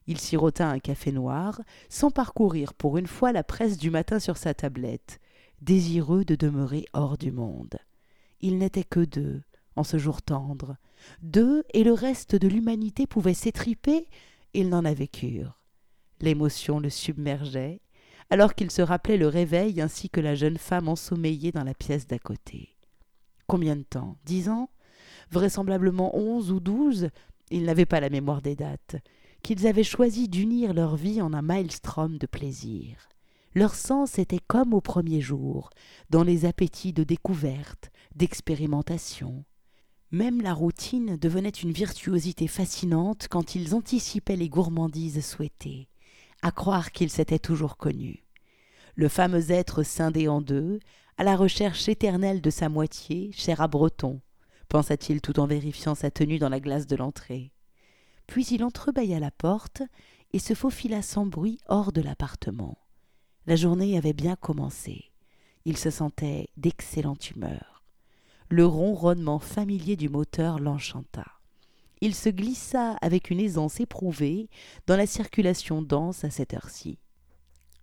Il 0.07 0.19
sirota 0.19 0.67
un 0.67 0.79
café 0.79 1.11
noir, 1.11 1.61
sans 1.87 2.09
parcourir 2.09 2.73
pour 2.73 2.97
une 2.97 3.07
fois 3.07 3.31
la 3.31 3.43
presse 3.43 3.77
du 3.77 3.89
matin 3.89 4.19
sur 4.19 4.37
sa 4.37 4.53
tablette, 4.53 5.19
désireux 5.61 6.25
de 6.25 6.35
demeurer 6.35 6.85
hors 6.93 7.17
du 7.17 7.31
monde. 7.31 7.77
Il 8.41 8.57
n'était 8.57 8.83
que 8.83 9.01
deux, 9.01 9.41
en 9.75 9.83
ce 9.83 9.97
jour 9.97 10.21
tendre. 10.21 10.77
Deux, 11.21 11.63
et 11.73 11.83
le 11.83 11.93
reste 11.93 12.35
de 12.35 12.47
l'humanité 12.47 13.07
pouvait 13.07 13.33
s'étriper, 13.33 14.07
il 14.53 14.69
n'en 14.69 14.85
avait 14.85 15.07
cure. 15.07 15.59
L'émotion 16.21 16.79
le 16.79 16.89
submergeait, 16.89 17.81
alors 18.29 18.53
qu'il 18.53 18.69
se 18.69 18.81
rappelait 18.81 19.17
le 19.17 19.27
réveil 19.27 19.81
ainsi 19.81 20.09
que 20.09 20.21
la 20.21 20.35
jeune 20.35 20.57
femme 20.57 20.87
ensommeillée 20.87 21.51
dans 21.51 21.63
la 21.63 21.73
pièce 21.73 22.07
d'à 22.07 22.19
côté. 22.19 22.75
Combien 23.47 23.75
de 23.75 23.83
temps? 23.83 24.17
Dix 24.25 24.49
ans? 24.49 24.69
Vraisemblablement 25.31 26.15
onze 26.15 26.51
ou 26.51 26.59
douze? 26.59 27.09
Il 27.49 27.63
n'avait 27.63 27.87
pas 27.87 27.99
la 27.99 28.09
mémoire 28.09 28.41
des 28.41 28.55
dates. 28.55 28.97
Qu'ils 29.41 29.65
avaient 29.65 29.83
choisi 29.83 30.27
d'unir 30.27 30.73
leur 30.73 30.95
vie 30.95 31.21
en 31.21 31.33
un 31.33 31.41
maelstrom 31.41 32.17
de 32.17 32.27
plaisir. 32.27 33.09
Leur 33.55 33.73
sens 33.73 34.19
était 34.19 34.41
comme 34.47 34.75
au 34.75 34.81
premier 34.81 35.21
jour, 35.21 35.71
dans 36.11 36.23
les 36.23 36.45
appétits 36.45 36.93
de 36.93 37.03
découverte, 37.03 37.89
d'expérimentation. 38.15 39.43
Même 40.11 40.41
la 40.41 40.53
routine 40.53 41.17
devenait 41.17 41.49
une 41.49 41.71
virtuosité 41.71 42.47
fascinante 42.47 43.27
quand 43.29 43.55
ils 43.55 43.73
anticipaient 43.73 44.35
les 44.35 44.49
gourmandises 44.49 45.25
souhaitées 45.25 45.87
à 46.41 46.51
croire 46.51 46.91
qu'il 46.91 47.09
s'était 47.09 47.39
toujours 47.39 47.77
connu. 47.77 48.25
Le 48.95 49.07
fameux 49.07 49.51
être 49.51 49.83
scindé 49.83 50.27
en 50.27 50.41
deux, 50.41 50.79
à 51.17 51.23
la 51.23 51.35
recherche 51.35 51.87
éternelle 51.89 52.41
de 52.41 52.49
sa 52.49 52.69
moitié, 52.69 53.31
cher 53.33 53.61
à 53.61 53.67
Breton, 53.67 54.21
pensa-t-il 54.67 55.21
tout 55.21 55.39
en 55.39 55.47
vérifiant 55.47 55.95
sa 55.95 56.11
tenue 56.11 56.39
dans 56.39 56.49
la 56.49 56.59
glace 56.59 56.87
de 56.87 56.95
l'entrée. 56.95 57.51
Puis 58.27 58.45
il 58.47 58.63
entrebâilla 58.63 59.19
la 59.19 59.31
porte 59.31 59.81
et 60.31 60.39
se 60.39 60.53
faufila 60.53 61.01
sans 61.01 61.25
bruit 61.25 61.59
hors 61.67 61.91
de 61.91 62.01
l'appartement. 62.01 62.77
La 63.47 63.55
journée 63.55 63.97
avait 63.97 64.13
bien 64.13 64.35
commencé. 64.35 65.11
Il 65.65 65.77
se 65.77 65.89
sentait 65.89 66.49
d'excellente 66.57 67.31
humeur. 67.31 67.83
Le 68.49 68.65
ronronnement 68.65 69.39
familier 69.39 69.95
du 69.95 70.09
moteur 70.09 70.59
l'enchanta 70.59 71.38
il 72.01 72.15
se 72.15 72.29
glissa 72.29 72.93
avec 73.01 73.29
une 73.29 73.39
aisance 73.39 73.79
éprouvée 73.79 74.49
dans 74.87 74.95
la 74.95 75.07
circulation 75.07 75.81
dense 75.81 76.23
à 76.23 76.29
cette 76.29 76.53
heure-ci. 76.53 76.97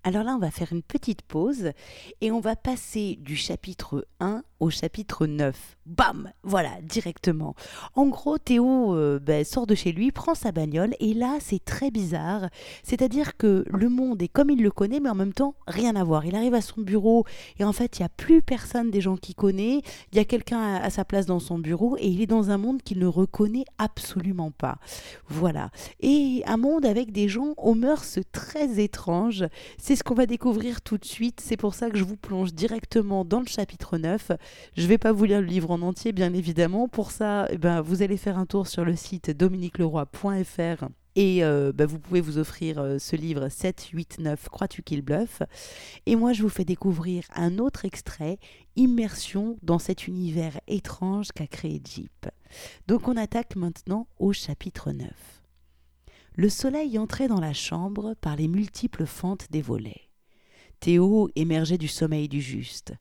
Alors 0.06 0.22
là, 0.22 0.36
on 0.36 0.38
va 0.38 0.52
faire 0.52 0.72
une 0.72 0.84
petite 0.84 1.22
pause 1.22 1.72
et 2.20 2.30
on 2.30 2.38
va 2.38 2.54
passer 2.54 3.16
du 3.18 3.34
chapitre 3.34 4.06
1 4.20 4.44
au 4.60 4.70
chapitre 4.70 5.26
9. 5.26 5.76
Bam 5.86 6.32
Voilà, 6.42 6.70
directement. 6.82 7.54
En 7.94 8.06
gros, 8.06 8.38
Théo 8.38 8.94
euh, 8.94 9.18
ben, 9.20 9.44
sort 9.44 9.66
de 9.66 9.74
chez 9.74 9.92
lui, 9.92 10.10
prend 10.10 10.34
sa 10.34 10.50
bagnole, 10.50 10.94
et 10.98 11.14
là, 11.14 11.36
c'est 11.40 11.64
très 11.64 11.90
bizarre. 11.90 12.48
C'est-à-dire 12.82 13.36
que 13.36 13.64
le 13.68 13.88
monde 13.88 14.20
est 14.22 14.28
comme 14.28 14.50
il 14.50 14.62
le 14.62 14.70
connaît, 14.70 14.98
mais 14.98 15.10
en 15.10 15.14
même 15.14 15.32
temps, 15.32 15.54
rien 15.68 15.94
à 15.94 16.02
voir. 16.02 16.26
Il 16.26 16.34
arrive 16.34 16.54
à 16.54 16.60
son 16.60 16.80
bureau, 16.80 17.24
et 17.58 17.64
en 17.64 17.72
fait, 17.72 17.98
il 17.98 18.02
n'y 18.02 18.06
a 18.06 18.10
plus 18.10 18.42
personne 18.42 18.90
des 18.90 19.00
gens 19.00 19.16
qu'il 19.16 19.34
connaît. 19.34 19.82
Il 20.12 20.16
y 20.16 20.18
a 20.18 20.24
quelqu'un 20.24 20.76
à, 20.76 20.90
sa 20.90 21.04
place 21.04 21.26
dans 21.26 21.40
son 21.40 21.58
bureau, 21.58 21.96
et 21.98 22.08
il 22.08 22.20
est 22.20 22.26
dans 22.26 22.50
un 22.50 22.58
monde 22.58 22.82
qu'il 22.82 22.98
ne 22.98 23.06
reconnaît 23.06 23.66
absolument 23.78 24.50
pas. 24.50 24.78
Voilà. 25.28 25.70
Et 26.00 26.42
un 26.46 26.56
monde 26.56 26.84
avec 26.84 27.12
des 27.12 27.28
gens 27.28 27.54
aux 27.58 27.74
mœurs 27.74 28.18
très 28.32 28.80
étranges. 28.80 29.44
C'est 29.78 29.94
ce 29.94 30.02
qu'on 30.02 30.14
va 30.14 30.26
découvrir 30.26 30.80
tout 30.80 30.98
de 30.98 31.04
suite. 31.04 31.40
C'est 31.40 31.56
pour 31.56 31.74
ça 31.74 31.90
que 31.90 31.98
je 31.98 32.04
vous 32.04 32.16
plonge 32.16 32.54
directement 32.54 33.24
dans 33.24 33.40
le 33.40 33.46
chapitre 33.46 33.98
9. 33.98 34.32
Je 34.76 34.82
ne 34.82 34.88
vais 34.88 34.98
pas 34.98 35.12
vous 35.12 35.24
lire 35.24 35.40
le 35.40 35.46
livre 35.46 35.70
en 35.70 35.82
entier, 35.82 36.12
bien 36.12 36.32
évidemment. 36.34 36.88
Pour 36.88 37.10
ça, 37.10 37.46
eh 37.50 37.58
ben, 37.58 37.80
vous 37.80 38.02
allez 38.02 38.16
faire 38.16 38.38
un 38.38 38.46
tour 38.46 38.66
sur 38.66 38.84
le 38.84 38.96
site 38.96 39.30
dominiqueleroy.fr 39.30 40.88
et 41.16 41.42
euh, 41.42 41.72
ben, 41.74 41.86
vous 41.86 41.98
pouvez 41.98 42.20
vous 42.20 42.36
offrir 42.36 42.78
euh, 42.78 42.98
ce 42.98 43.16
livre 43.16 43.48
7, 43.48 43.88
8, 43.92 44.18
9, 44.18 44.48
Crois-tu 44.50 44.82
qu'il 44.82 45.00
bluffe 45.00 45.42
Et 46.04 46.14
moi, 46.14 46.34
je 46.34 46.42
vous 46.42 46.50
fais 46.50 46.66
découvrir 46.66 47.24
un 47.34 47.58
autre 47.58 47.86
extrait, 47.86 48.38
Immersion 48.76 49.56
dans 49.62 49.78
cet 49.78 50.06
univers 50.06 50.60
étrange 50.68 51.32
qu'a 51.32 51.46
créé 51.46 51.80
Jeep. 51.82 52.28
Donc 52.86 53.08
on 53.08 53.16
attaque 53.16 53.56
maintenant 53.56 54.06
au 54.18 54.34
chapitre 54.34 54.92
9. 54.92 55.08
Le 56.34 56.50
soleil 56.50 56.98
entrait 56.98 57.28
dans 57.28 57.40
la 57.40 57.54
chambre 57.54 58.14
par 58.20 58.36
les 58.36 58.46
multiples 58.46 59.06
fentes 59.06 59.50
des 59.50 59.62
volets. 59.62 60.10
Théo 60.80 61.30
émergeait 61.34 61.78
du 61.78 61.88
sommeil 61.88 62.28
du 62.28 62.42
juste. 62.42 62.92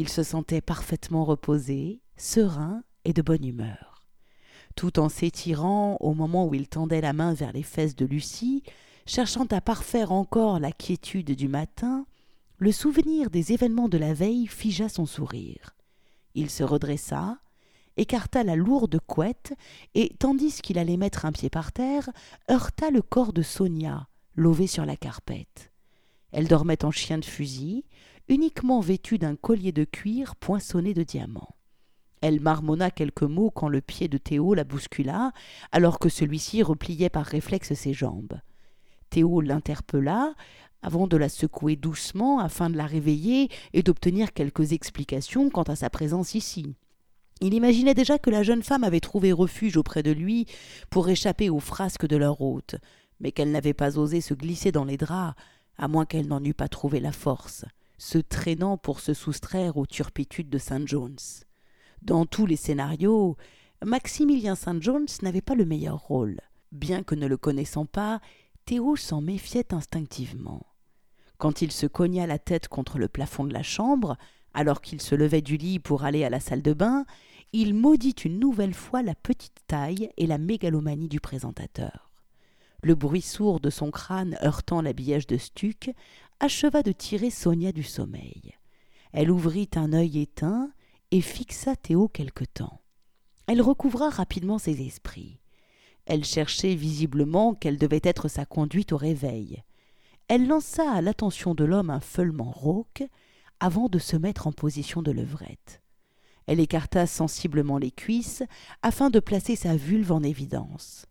Il 0.00 0.08
se 0.08 0.22
sentait 0.22 0.62
parfaitement 0.62 1.26
reposé, 1.26 2.00
serein 2.16 2.82
et 3.04 3.12
de 3.12 3.20
bonne 3.20 3.44
humeur. 3.44 4.06
Tout 4.74 4.98
en 4.98 5.10
s'étirant 5.10 5.98
au 6.00 6.14
moment 6.14 6.46
où 6.46 6.54
il 6.54 6.70
tendait 6.70 7.02
la 7.02 7.12
main 7.12 7.34
vers 7.34 7.52
les 7.52 7.62
fesses 7.62 7.96
de 7.96 8.06
Lucie, 8.06 8.62
cherchant 9.04 9.44
à 9.50 9.60
parfaire 9.60 10.10
encore 10.10 10.58
la 10.58 10.72
quiétude 10.72 11.32
du 11.32 11.48
matin, 11.48 12.06
le 12.56 12.72
souvenir 12.72 13.28
des 13.28 13.52
événements 13.52 13.90
de 13.90 13.98
la 13.98 14.14
veille 14.14 14.46
figea 14.46 14.88
son 14.88 15.04
sourire. 15.04 15.76
Il 16.34 16.48
se 16.48 16.62
redressa, 16.62 17.38
écarta 17.98 18.42
la 18.42 18.56
lourde 18.56 19.00
couette 19.06 19.52
et, 19.94 20.14
tandis 20.18 20.62
qu'il 20.62 20.78
allait 20.78 20.96
mettre 20.96 21.26
un 21.26 21.32
pied 21.32 21.50
par 21.50 21.72
terre, 21.72 22.08
heurta 22.50 22.90
le 22.90 23.02
corps 23.02 23.34
de 23.34 23.42
Sonia, 23.42 24.08
lové 24.34 24.66
sur 24.66 24.86
la 24.86 24.96
carpette. 24.96 25.70
Elle 26.32 26.48
dormait 26.48 26.86
en 26.86 26.90
chien 26.90 27.18
de 27.18 27.24
fusil, 27.26 27.84
uniquement 28.30 28.78
vêtue 28.78 29.18
d'un 29.18 29.34
collier 29.34 29.72
de 29.72 29.84
cuir 29.84 30.36
poinçonné 30.36 30.94
de 30.94 31.02
diamants. 31.02 31.56
Elle 32.20 32.40
marmonna 32.40 32.92
quelques 32.92 33.24
mots 33.24 33.50
quand 33.50 33.68
le 33.68 33.80
pied 33.80 34.06
de 34.06 34.18
Théo 34.18 34.54
la 34.54 34.62
bouscula, 34.62 35.32
alors 35.72 35.98
que 35.98 36.08
celui-ci 36.08 36.62
repliait 36.62 37.10
par 37.10 37.26
réflexe 37.26 37.74
ses 37.74 37.92
jambes. 37.92 38.38
Théo 39.10 39.40
l'interpella, 39.40 40.34
avant 40.80 41.08
de 41.08 41.16
la 41.16 41.28
secouer 41.28 41.74
doucement 41.74 42.38
afin 42.38 42.70
de 42.70 42.76
la 42.76 42.86
réveiller 42.86 43.48
et 43.72 43.82
d'obtenir 43.82 44.32
quelques 44.32 44.72
explications 44.72 45.50
quant 45.50 45.64
à 45.64 45.74
sa 45.74 45.90
présence 45.90 46.34
ici. 46.36 46.76
Il 47.40 47.52
imaginait 47.52 47.94
déjà 47.94 48.18
que 48.18 48.30
la 48.30 48.44
jeune 48.44 48.62
femme 48.62 48.84
avait 48.84 49.00
trouvé 49.00 49.32
refuge 49.32 49.76
auprès 49.76 50.04
de 50.04 50.12
lui 50.12 50.46
pour 50.88 51.08
échapper 51.08 51.50
aux 51.50 51.58
frasques 51.58 52.06
de 52.06 52.16
leur 52.16 52.40
hôte, 52.40 52.76
mais 53.18 53.32
qu'elle 53.32 53.50
n'avait 53.50 53.74
pas 53.74 53.98
osé 53.98 54.20
se 54.20 54.34
glisser 54.34 54.70
dans 54.70 54.84
les 54.84 54.98
draps, 54.98 55.34
à 55.78 55.88
moins 55.88 56.04
qu'elle 56.04 56.28
n'en 56.28 56.44
eût 56.44 56.54
pas 56.54 56.68
trouvé 56.68 57.00
la 57.00 57.12
force 57.12 57.64
se 58.00 58.16
traînant 58.16 58.78
pour 58.78 58.98
se 58.98 59.12
soustraire 59.12 59.76
aux 59.76 59.84
turpitudes 59.84 60.48
de 60.48 60.56
Saint 60.56 60.86
Jones. 60.86 61.18
Dans 62.00 62.24
tous 62.24 62.46
les 62.46 62.56
scénarios, 62.56 63.36
Maximilien 63.84 64.54
Saint 64.54 64.80
Jones 64.80 65.06
n'avait 65.20 65.42
pas 65.42 65.54
le 65.54 65.66
meilleur 65.66 65.98
rôle. 65.98 66.40
Bien 66.72 67.02
que 67.02 67.14
ne 67.14 67.26
le 67.26 67.36
connaissant 67.36 67.84
pas, 67.84 68.22
Théo 68.64 68.96
s'en 68.96 69.20
méfiait 69.20 69.74
instinctivement. 69.74 70.66
Quand 71.36 71.60
il 71.60 71.70
se 71.70 71.86
cogna 71.86 72.26
la 72.26 72.38
tête 72.38 72.68
contre 72.68 72.98
le 72.98 73.08
plafond 73.08 73.44
de 73.44 73.52
la 73.52 73.62
chambre, 73.62 74.16
alors 74.54 74.80
qu'il 74.80 75.02
se 75.02 75.14
levait 75.14 75.42
du 75.42 75.58
lit 75.58 75.78
pour 75.78 76.04
aller 76.04 76.24
à 76.24 76.30
la 76.30 76.40
salle 76.40 76.62
de 76.62 76.72
bain, 76.72 77.04
il 77.52 77.74
maudit 77.74 78.16
une 78.24 78.38
nouvelle 78.38 78.74
fois 78.74 79.02
la 79.02 79.14
petite 79.14 79.60
taille 79.66 80.10
et 80.16 80.26
la 80.26 80.38
mégalomanie 80.38 81.08
du 81.08 81.20
présentateur. 81.20 82.10
Le 82.82 82.94
bruit 82.94 83.20
sourd 83.20 83.60
de 83.60 83.68
son 83.68 83.90
crâne 83.90 84.38
heurtant 84.42 84.80
l'habillage 84.80 85.26
de 85.26 85.36
Stuc 85.36 85.90
acheva 86.40 86.82
de 86.82 86.92
tirer 86.92 87.30
Sonia 87.30 87.70
du 87.70 87.82
sommeil. 87.82 88.56
Elle 89.12 89.30
ouvrit 89.30 89.68
un 89.76 89.92
œil 89.92 90.20
éteint 90.20 90.72
et 91.10 91.20
fixa 91.20 91.76
Théo 91.76 92.08
quelque 92.08 92.44
temps. 92.44 92.80
Elle 93.46 93.62
recouvra 93.62 94.08
rapidement 94.08 94.58
ses 94.58 94.82
esprits. 94.82 95.40
Elle 96.06 96.24
cherchait 96.24 96.74
visiblement 96.74 97.54
quelle 97.54 97.78
devait 97.78 98.00
être 98.02 98.28
sa 98.28 98.46
conduite 98.46 98.92
au 98.92 98.96
réveil. 98.96 99.62
Elle 100.28 100.46
lança 100.46 100.90
à 100.90 101.02
l'attention 101.02 101.54
de 101.54 101.64
l'homme 101.64 101.90
un 101.90 102.00
feulement 102.00 102.50
rauque 102.50 103.04
avant 103.58 103.88
de 103.88 103.98
se 103.98 104.16
mettre 104.16 104.46
en 104.46 104.52
position 104.52 105.02
de 105.02 105.10
levrette. 105.10 105.82
Elle 106.46 106.60
écarta 106.60 107.06
sensiblement 107.06 107.78
les 107.78 107.90
cuisses 107.90 108.42
afin 108.82 109.10
de 109.10 109.20
placer 109.20 109.56
sa 109.56 109.76
vulve 109.76 110.12
en 110.12 110.22
évidence. 110.22 111.06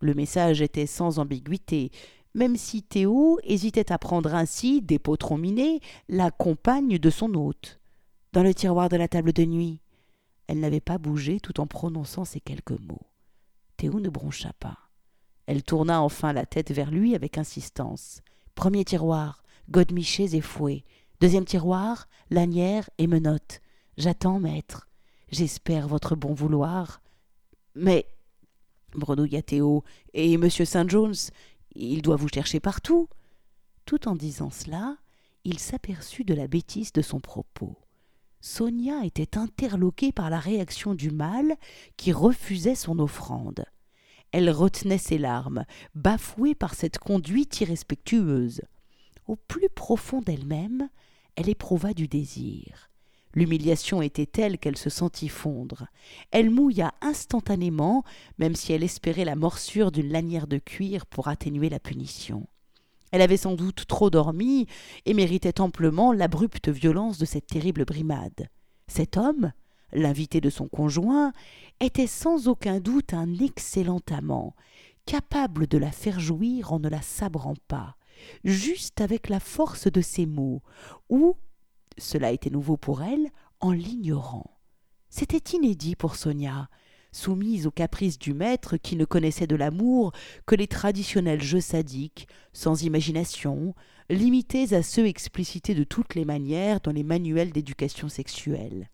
Le 0.00 0.14
message 0.14 0.60
était 0.60 0.86
sans 0.86 1.18
ambiguïté, 1.18 1.90
même 2.34 2.56
si 2.56 2.82
Théo 2.82 3.38
hésitait 3.44 3.92
à 3.92 3.98
prendre 3.98 4.34
ainsi, 4.34 4.82
des 4.82 4.98
potrons 4.98 5.38
minés, 5.38 5.80
la 6.08 6.30
compagne 6.30 6.98
de 6.98 7.10
son 7.10 7.32
hôte. 7.34 7.80
Dans 8.32 8.42
le 8.42 8.52
tiroir 8.52 8.88
de 8.88 8.96
la 8.96 9.08
table 9.08 9.32
de 9.32 9.44
nuit. 9.44 9.80
Elle 10.48 10.60
n'avait 10.60 10.80
pas 10.80 10.98
bougé 10.98 11.40
tout 11.40 11.60
en 11.60 11.66
prononçant 11.66 12.24
ces 12.24 12.40
quelques 12.40 12.78
mots. 12.78 13.06
Théo 13.76 14.00
ne 14.00 14.08
broncha 14.08 14.52
pas. 14.58 14.78
Elle 15.46 15.62
tourna 15.62 16.02
enfin 16.02 16.32
la 16.32 16.44
tête 16.44 16.72
vers 16.72 16.90
lui 16.90 17.14
avec 17.14 17.38
insistance. 17.38 18.20
Premier 18.54 18.84
tiroir, 18.84 19.42
godemichés 19.70 20.34
et 20.34 20.40
fouets. 20.40 20.84
Deuxième 21.20 21.44
tiroir, 21.44 22.08
lanière 22.30 22.90
et 22.98 23.06
menottes. 23.06 23.60
J'attends, 23.96 24.40
maître. 24.40 24.88
J'espère 25.30 25.86
votre 25.88 26.16
bon 26.16 26.34
vouloir. 26.34 27.00
Mais, 27.74 28.06
bredouilla 28.94 29.42
Théo, 29.42 29.84
et 30.12 30.36
monsieur 30.36 30.64
Saint 30.64 30.88
Jones, 30.88 31.14
il 31.74 32.02
doit 32.02 32.16
vous 32.16 32.28
chercher 32.28 32.60
partout. 32.60 33.08
Tout 33.84 34.08
en 34.08 34.16
disant 34.16 34.50
cela, 34.50 34.96
il 35.44 35.58
s'aperçut 35.58 36.24
de 36.24 36.34
la 36.34 36.46
bêtise 36.46 36.92
de 36.92 37.02
son 37.02 37.20
propos. 37.20 37.76
Sonia 38.40 39.04
était 39.04 39.38
interloquée 39.38 40.12
par 40.12 40.30
la 40.30 40.38
réaction 40.38 40.94
du 40.94 41.10
mâle 41.10 41.54
qui 41.96 42.12
refusait 42.12 42.74
son 42.74 42.98
offrande. 42.98 43.64
Elle 44.32 44.50
retenait 44.50 44.98
ses 44.98 45.18
larmes, 45.18 45.64
bafouée 45.94 46.54
par 46.54 46.74
cette 46.74 46.98
conduite 46.98 47.60
irrespectueuse. 47.60 48.62
Au 49.26 49.36
plus 49.36 49.68
profond 49.68 50.20
d'elle-même, 50.20 50.88
elle 51.36 51.48
éprouva 51.48 51.94
du 51.94 52.08
désir. 52.08 52.90
L'humiliation 53.34 54.00
était 54.00 54.26
telle 54.26 54.58
qu'elle 54.58 54.78
se 54.78 54.90
sentit 54.90 55.28
fondre. 55.28 55.86
Elle 56.30 56.50
mouilla 56.50 56.94
instantanément, 57.00 58.04
même 58.38 58.54
si 58.54 58.72
elle 58.72 58.84
espérait 58.84 59.24
la 59.24 59.34
morsure 59.34 59.90
d'une 59.90 60.10
lanière 60.10 60.46
de 60.46 60.58
cuir 60.58 61.04
pour 61.06 61.28
atténuer 61.28 61.68
la 61.68 61.80
punition. 61.80 62.46
Elle 63.10 63.22
avait 63.22 63.36
sans 63.36 63.54
doute 63.54 63.86
trop 63.86 64.10
dormi 64.10 64.66
et 65.04 65.14
méritait 65.14 65.60
amplement 65.60 66.12
l'abrupte 66.12 66.68
violence 66.68 67.18
de 67.18 67.24
cette 67.24 67.46
terrible 67.46 67.84
brimade. 67.84 68.48
Cet 68.86 69.16
homme, 69.16 69.52
l'invité 69.92 70.40
de 70.40 70.50
son 70.50 70.68
conjoint, 70.68 71.32
était 71.80 72.06
sans 72.06 72.48
aucun 72.48 72.80
doute 72.80 73.14
un 73.14 73.38
excellent 73.38 74.00
amant, 74.10 74.54
capable 75.06 75.66
de 75.66 75.78
la 75.78 75.92
faire 75.92 76.20
jouir 76.20 76.72
en 76.72 76.80
ne 76.80 76.88
la 76.88 77.02
sabrant 77.02 77.54
pas, 77.68 77.96
juste 78.44 79.00
avec 79.00 79.28
la 79.28 79.40
force 79.40 79.90
de 79.90 80.00
ses 80.00 80.26
mots, 80.26 80.62
ou, 81.08 81.36
cela 81.98 82.32
était 82.32 82.50
nouveau 82.50 82.76
pour 82.76 83.02
elle, 83.02 83.28
en 83.60 83.72
l'ignorant. 83.72 84.50
C'était 85.08 85.56
inédit 85.56 85.96
pour 85.96 86.16
Sonia, 86.16 86.68
soumise 87.12 87.66
aux 87.66 87.70
caprices 87.70 88.18
du 88.18 88.34
maître 88.34 88.76
qui 88.76 88.96
ne 88.96 89.04
connaissait 89.04 89.46
de 89.46 89.56
l'amour 89.56 90.12
que 90.46 90.56
les 90.56 90.66
traditionnels 90.66 91.42
jeux 91.42 91.60
sadiques, 91.60 92.26
sans 92.52 92.82
imagination, 92.82 93.74
limités 94.10 94.74
à 94.74 94.82
ceux 94.82 95.06
explicités 95.06 95.74
de 95.74 95.84
toutes 95.84 96.14
les 96.14 96.24
manières 96.24 96.80
dans 96.80 96.92
les 96.92 97.04
manuels 97.04 97.52
d'éducation 97.52 98.08
sexuelle. 98.08 98.90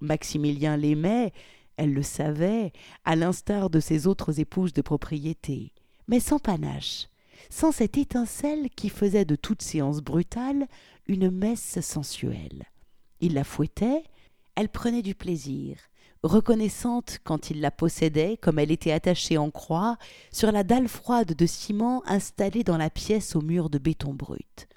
Maximilien 0.00 0.76
l'aimait, 0.76 1.32
elle 1.76 1.92
le 1.92 2.02
savait, 2.02 2.72
à 3.04 3.16
l'instar 3.16 3.68
de 3.70 3.80
ses 3.80 4.06
autres 4.06 4.40
épouses 4.40 4.72
de 4.72 4.82
propriété, 4.82 5.72
mais 6.08 6.20
sans 6.20 6.38
panache, 6.38 7.08
sans 7.50 7.72
cette 7.72 7.98
étincelle 7.98 8.70
qui 8.70 8.88
faisait 8.88 9.24
de 9.24 9.36
toute 9.36 9.62
séance 9.62 10.00
brutale 10.00 10.66
une 11.08 11.30
messe 11.30 11.80
sensuelle. 11.80 12.64
Il 13.20 13.34
la 13.34 13.44
fouettait, 13.44 14.04
elle 14.54 14.68
prenait 14.68 15.02
du 15.02 15.14
plaisir, 15.14 15.76
reconnaissante 16.22 17.18
quand 17.24 17.50
il 17.50 17.60
la 17.60 17.70
possédait 17.70 18.36
comme 18.36 18.58
elle 18.58 18.70
était 18.70 18.92
attachée 18.92 19.38
en 19.38 19.50
croix 19.50 19.96
sur 20.32 20.52
la 20.52 20.64
dalle 20.64 20.88
froide 20.88 21.34
de 21.34 21.46
ciment 21.46 22.02
installée 22.06 22.64
dans 22.64 22.76
la 22.76 22.90
pièce 22.90 23.36
au 23.36 23.40
mur 23.40 23.70
de 23.70 23.78
béton 23.78 24.14
brut. 24.14 24.68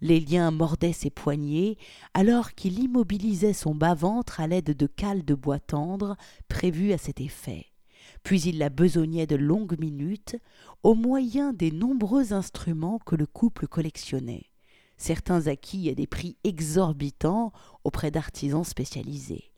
Les 0.00 0.18
liens 0.18 0.50
mordaient 0.50 0.92
ses 0.92 1.10
poignets 1.10 1.76
alors 2.12 2.54
qu'il 2.54 2.80
immobilisait 2.80 3.52
son 3.52 3.74
bas-ventre 3.74 4.40
à 4.40 4.46
l'aide 4.46 4.76
de 4.76 4.86
cales 4.86 5.24
de 5.24 5.34
bois 5.34 5.60
tendre 5.60 6.16
prévues 6.48 6.92
à 6.92 6.98
cet 6.98 7.20
effet. 7.20 7.66
Puis 8.24 8.42
il 8.42 8.58
la 8.58 8.68
besognait 8.68 9.26
de 9.26 9.36
longues 9.36 9.78
minutes 9.78 10.36
au 10.82 10.94
moyen 10.94 11.52
des 11.52 11.70
nombreux 11.70 12.32
instruments 12.32 12.98
que 12.98 13.14
le 13.14 13.26
couple 13.26 13.68
collectionnait, 13.68 14.46
certains 15.02 15.46
acquis 15.48 15.90
à 15.90 15.94
des 15.94 16.06
prix 16.06 16.36
exorbitants 16.44 17.52
auprès 17.84 18.10
d'artisans 18.10 18.64
spécialisés. 18.64 19.52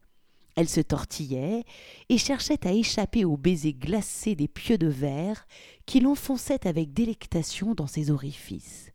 Elle 0.57 0.69
se 0.69 0.81
tortillait 0.81 1.65
et 2.09 2.19
cherchait 2.19 2.67
à 2.67 2.73
échapper 2.73 3.25
aux 3.25 3.37
baisers 3.37 3.75
glacés 3.75 4.37
des 4.37 4.49
pieux 4.49 4.79
de 4.79 4.87
verre 4.87 5.47
qui 5.85 6.01
l'enfonçaient 6.01 6.67
avec 6.67 6.93
délectation 6.93 7.75
dans 7.75 7.89
ses 7.89 8.11
orifices. 8.11 8.93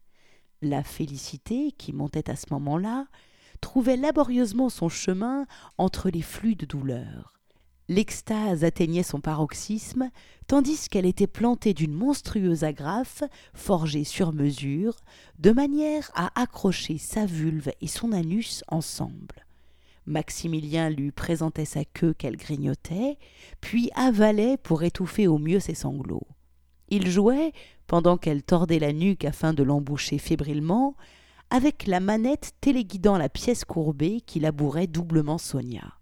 La 0.62 0.84
félicité, 0.84 1.72
qui 1.74 1.94
montait 1.94 2.30
à 2.30 2.36
ce 2.36 2.48
moment-là, 2.52 3.08
trouvait 3.62 3.98
laborieusement 3.98 4.70
son 4.70 4.90
chemin 4.90 5.46
entre 5.78 6.10
les 6.10 6.22
flux 6.22 6.56
de 6.56 6.66
douleur. 6.66 7.39
L'extase 7.90 8.64
atteignait 8.64 9.02
son 9.02 9.20
paroxysme, 9.20 10.12
tandis 10.46 10.88
qu'elle 10.90 11.08
était 11.08 11.26
plantée 11.26 11.74
d'une 11.74 11.96
monstrueuse 11.96 12.64
agrafe, 12.64 13.24
forgée 13.56 14.04
sur 14.04 14.32
mesure, 14.32 14.96
de 15.40 15.50
manière 15.50 16.12
à 16.14 16.40
accrocher 16.40 17.00
sa 17.00 17.26
vulve 17.26 17.72
et 17.82 17.88
son 17.88 18.12
anus 18.12 18.64
ensemble. 18.68 19.44
Maximilien 20.06 20.92
lui 20.92 21.12
présentait 21.12 21.66
sa 21.66 21.84
queue 21.84 22.14
qu'elle 22.14 22.38
grignotait, 22.38 23.18
puis 23.60 23.90
avalait 23.96 24.58
pour 24.58 24.84
étouffer 24.84 25.28
au 25.28 25.40
mieux 25.40 25.60
ses 25.60 25.74
sanglots. 25.74 26.28
Il 26.90 27.10
jouait, 27.10 27.54
pendant 27.88 28.18
qu'elle 28.18 28.44
tordait 28.44 28.78
la 28.78 28.94
nuque 28.94 29.26
afin 29.26 29.52
de 29.52 29.64
l'emboucher 29.64 30.20
fébrilement, 30.20 30.96
avec 31.50 31.88
la 31.88 32.00
manette 32.00 32.52
téléguidant 32.62 33.18
la 33.18 33.30
pièce 33.30 33.66
courbée 33.66 34.22
qui 34.22 34.40
labourait 34.40 34.86
doublement 34.86 35.40
Sonia. 35.40 35.99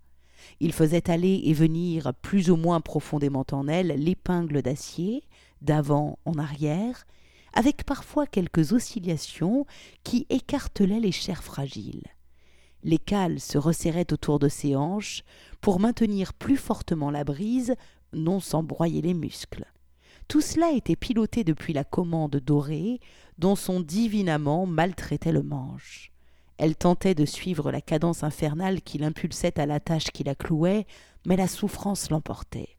Il 0.60 0.74
faisait 0.74 1.10
aller 1.10 1.42
et 1.46 1.54
venir 1.54 2.14
plus 2.22 2.50
ou 2.50 2.56
moins 2.56 2.82
profondément 2.82 3.46
en 3.52 3.68
elle 3.68 3.88
l'épingle 3.88 4.62
d'acier, 4.62 5.24
d'avant 5.62 6.20
en 6.26 6.34
arrière, 6.34 7.06
avec 7.54 7.84
parfois 7.84 8.28
quelques 8.28 8.74
oscillations 8.74 9.66
qui 10.04 10.26
écartelaient 10.30 11.00
les 11.00 11.12
chairs 11.12 11.44
fragiles 11.44 12.04
les 12.88 12.98
cales 12.98 13.40
se 13.40 13.58
resserraient 13.58 14.14
autour 14.14 14.40
de 14.40 14.48
ses 14.48 14.76
hanches 14.76 15.24
pour 15.62 15.80
maintenir 15.80 16.34
plus 16.34 16.58
fortement 16.58 17.12
la 17.12 17.24
brise, 17.24 17.76
non 18.14 18.40
sans 18.40 18.64
broyer 18.64 19.02
les 19.02 19.14
muscles. 19.14 19.66
Tout 20.28 20.42
cela 20.42 20.72
était 20.72 20.96
piloté 20.96 21.44
depuis 21.44 21.74
la 21.74 21.84
commande 21.84 22.38
dorée 22.38 23.00
dont 23.38 23.56
son 23.56 23.82
divin 23.82 24.28
amant 24.28 24.66
maltraitait 24.66 25.32
le 25.32 25.44
manche. 25.44 26.12
Elle 26.58 26.76
tentait 26.76 27.15
de 27.15 27.26
suivre 27.26 27.72
la 27.72 27.82
cadence 27.82 28.24
infernale 28.24 28.82
qui 28.82 28.98
l'impulsait 28.98 29.60
à 29.60 29.65
la 29.65 29.80
tâche 29.80 30.12
qui 30.12 30.24
la 30.24 30.36
clouait, 30.36 30.88
mais 31.26 31.36
la 31.36 31.48
souffrance 31.48 32.10
l'emportait. 32.10 32.78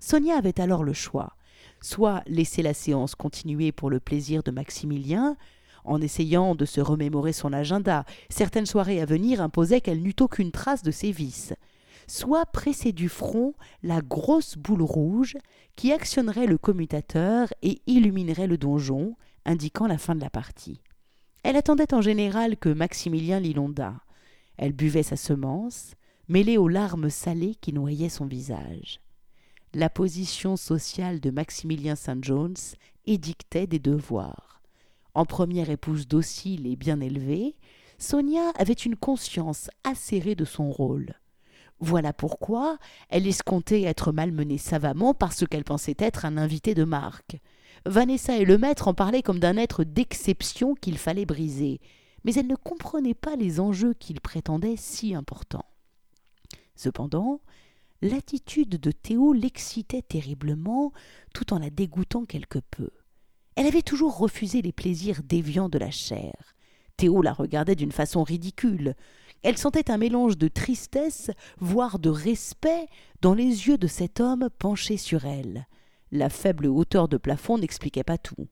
Sonia 0.00 0.36
avait 0.36 0.60
alors 0.60 0.82
le 0.82 0.92
choix 0.92 1.36
soit 1.82 2.22
laisser 2.26 2.62
la 2.62 2.74
séance 2.74 3.14
continuer 3.14 3.72
pour 3.72 3.90
le 3.90 4.00
plaisir 4.00 4.42
de 4.42 4.50
Maximilien, 4.50 5.36
en 5.84 6.00
essayant 6.00 6.54
de 6.54 6.64
se 6.64 6.80
remémorer 6.80 7.32
son 7.32 7.52
agenda. 7.52 8.04
Certaines 8.30 8.66
soirées 8.66 9.00
à 9.00 9.06
venir 9.06 9.40
imposaient 9.40 9.80
qu'elle 9.80 10.02
n'eût 10.02 10.14
aucune 10.20 10.52
trace 10.52 10.82
de 10.82 10.92
ses 10.92 11.10
vices. 11.10 11.54
Soit 12.06 12.46
presser 12.46 12.92
du 12.92 13.08
front 13.08 13.54
la 13.82 14.00
grosse 14.00 14.56
boule 14.56 14.82
rouge 14.82 15.36
qui 15.76 15.92
actionnerait 15.92 16.46
le 16.46 16.58
commutateur 16.58 17.48
et 17.62 17.82
illuminerait 17.86 18.46
le 18.46 18.58
donjon, 18.58 19.16
indiquant 19.44 19.86
la 19.86 19.98
fin 19.98 20.14
de 20.14 20.20
la 20.20 20.30
partie. 20.30 20.80
Elle 21.42 21.56
attendait 21.56 21.92
en 21.92 22.00
général 22.00 22.56
que 22.56 22.68
Maximilien 22.68 23.40
l'inondât. 23.40 24.00
Elle 24.56 24.72
buvait 24.72 25.02
sa 25.02 25.16
semence, 25.16 25.94
mêlée 26.28 26.58
aux 26.58 26.68
larmes 26.68 27.10
salées 27.10 27.56
qui 27.60 27.72
noyaient 27.72 28.08
son 28.08 28.26
visage. 28.26 29.00
La 29.74 29.88
position 29.88 30.56
sociale 30.56 31.18
de 31.18 31.30
Maximilien 31.30 31.96
St. 31.96 32.22
Jones 32.22 32.56
édictait 33.06 33.66
des 33.66 33.78
devoirs. 33.78 34.62
En 35.14 35.24
première 35.24 35.70
épouse 35.70 36.06
docile 36.06 36.66
et 36.66 36.76
bien 36.76 37.00
élevée, 37.00 37.56
Sonia 37.98 38.50
avait 38.58 38.72
une 38.72 38.96
conscience 38.96 39.70
acérée 39.84 40.34
de 40.34 40.44
son 40.44 40.70
rôle. 40.70 41.14
Voilà 41.80 42.12
pourquoi 42.12 42.78
elle 43.08 43.26
escomptait 43.26 43.82
être 43.82 44.12
malmenée 44.12 44.58
savamment 44.58 45.14
parce 45.14 45.46
qu'elle 45.46 45.64
pensait 45.64 45.96
être 45.98 46.24
un 46.24 46.36
invité 46.36 46.74
de 46.74 46.84
marque. 46.84 47.38
Vanessa 47.84 48.36
et 48.36 48.44
le 48.44 48.58
maître 48.58 48.88
en 48.88 48.94
parlaient 48.94 49.22
comme 49.22 49.40
d'un 49.40 49.56
être 49.56 49.84
d'exception 49.84 50.74
qu'il 50.74 50.98
fallait 50.98 51.26
briser. 51.26 51.80
mais 52.24 52.34
elle 52.34 52.46
ne 52.46 52.54
comprenait 52.54 53.14
pas 53.14 53.34
les 53.34 53.58
enjeux 53.58 53.94
qu'il 53.94 54.20
prétendait 54.20 54.76
si 54.76 55.12
importants. 55.12 55.66
Cependant, 56.76 57.40
l'attitude 58.00 58.80
de 58.80 58.92
Théo 58.92 59.32
l'excitait 59.32 60.02
terriblement, 60.02 60.92
tout 61.34 61.52
en 61.52 61.58
la 61.58 61.70
dégoûtant 61.70 62.24
quelque 62.24 62.60
peu. 62.70 62.90
Elle 63.56 63.66
avait 63.66 63.82
toujours 63.82 64.16
refusé 64.16 64.62
les 64.62 64.72
plaisirs 64.72 65.22
déviants 65.22 65.68
de 65.68 65.78
la 65.78 65.90
chair. 65.90 66.32
Théo 66.96 67.22
la 67.22 67.32
regardait 67.32 67.74
d'une 67.74 67.92
façon 67.92 68.22
ridicule. 68.22 68.94
Elle 69.42 69.58
sentait 69.58 69.90
un 69.90 69.98
mélange 69.98 70.38
de 70.38 70.48
tristesse, 70.48 71.30
voire 71.58 71.98
de 71.98 72.10
respect, 72.10 72.86
dans 73.20 73.34
les 73.34 73.66
yeux 73.66 73.78
de 73.78 73.88
cet 73.88 74.20
homme 74.20 74.48
penché 74.58 74.96
sur 74.96 75.24
elle. 75.24 75.66
La 76.12 76.28
faible 76.28 76.66
hauteur 76.66 77.08
de 77.08 77.16
plafond 77.16 77.56
n'expliquait 77.56 78.04
pas 78.04 78.18
tout. 78.18 78.46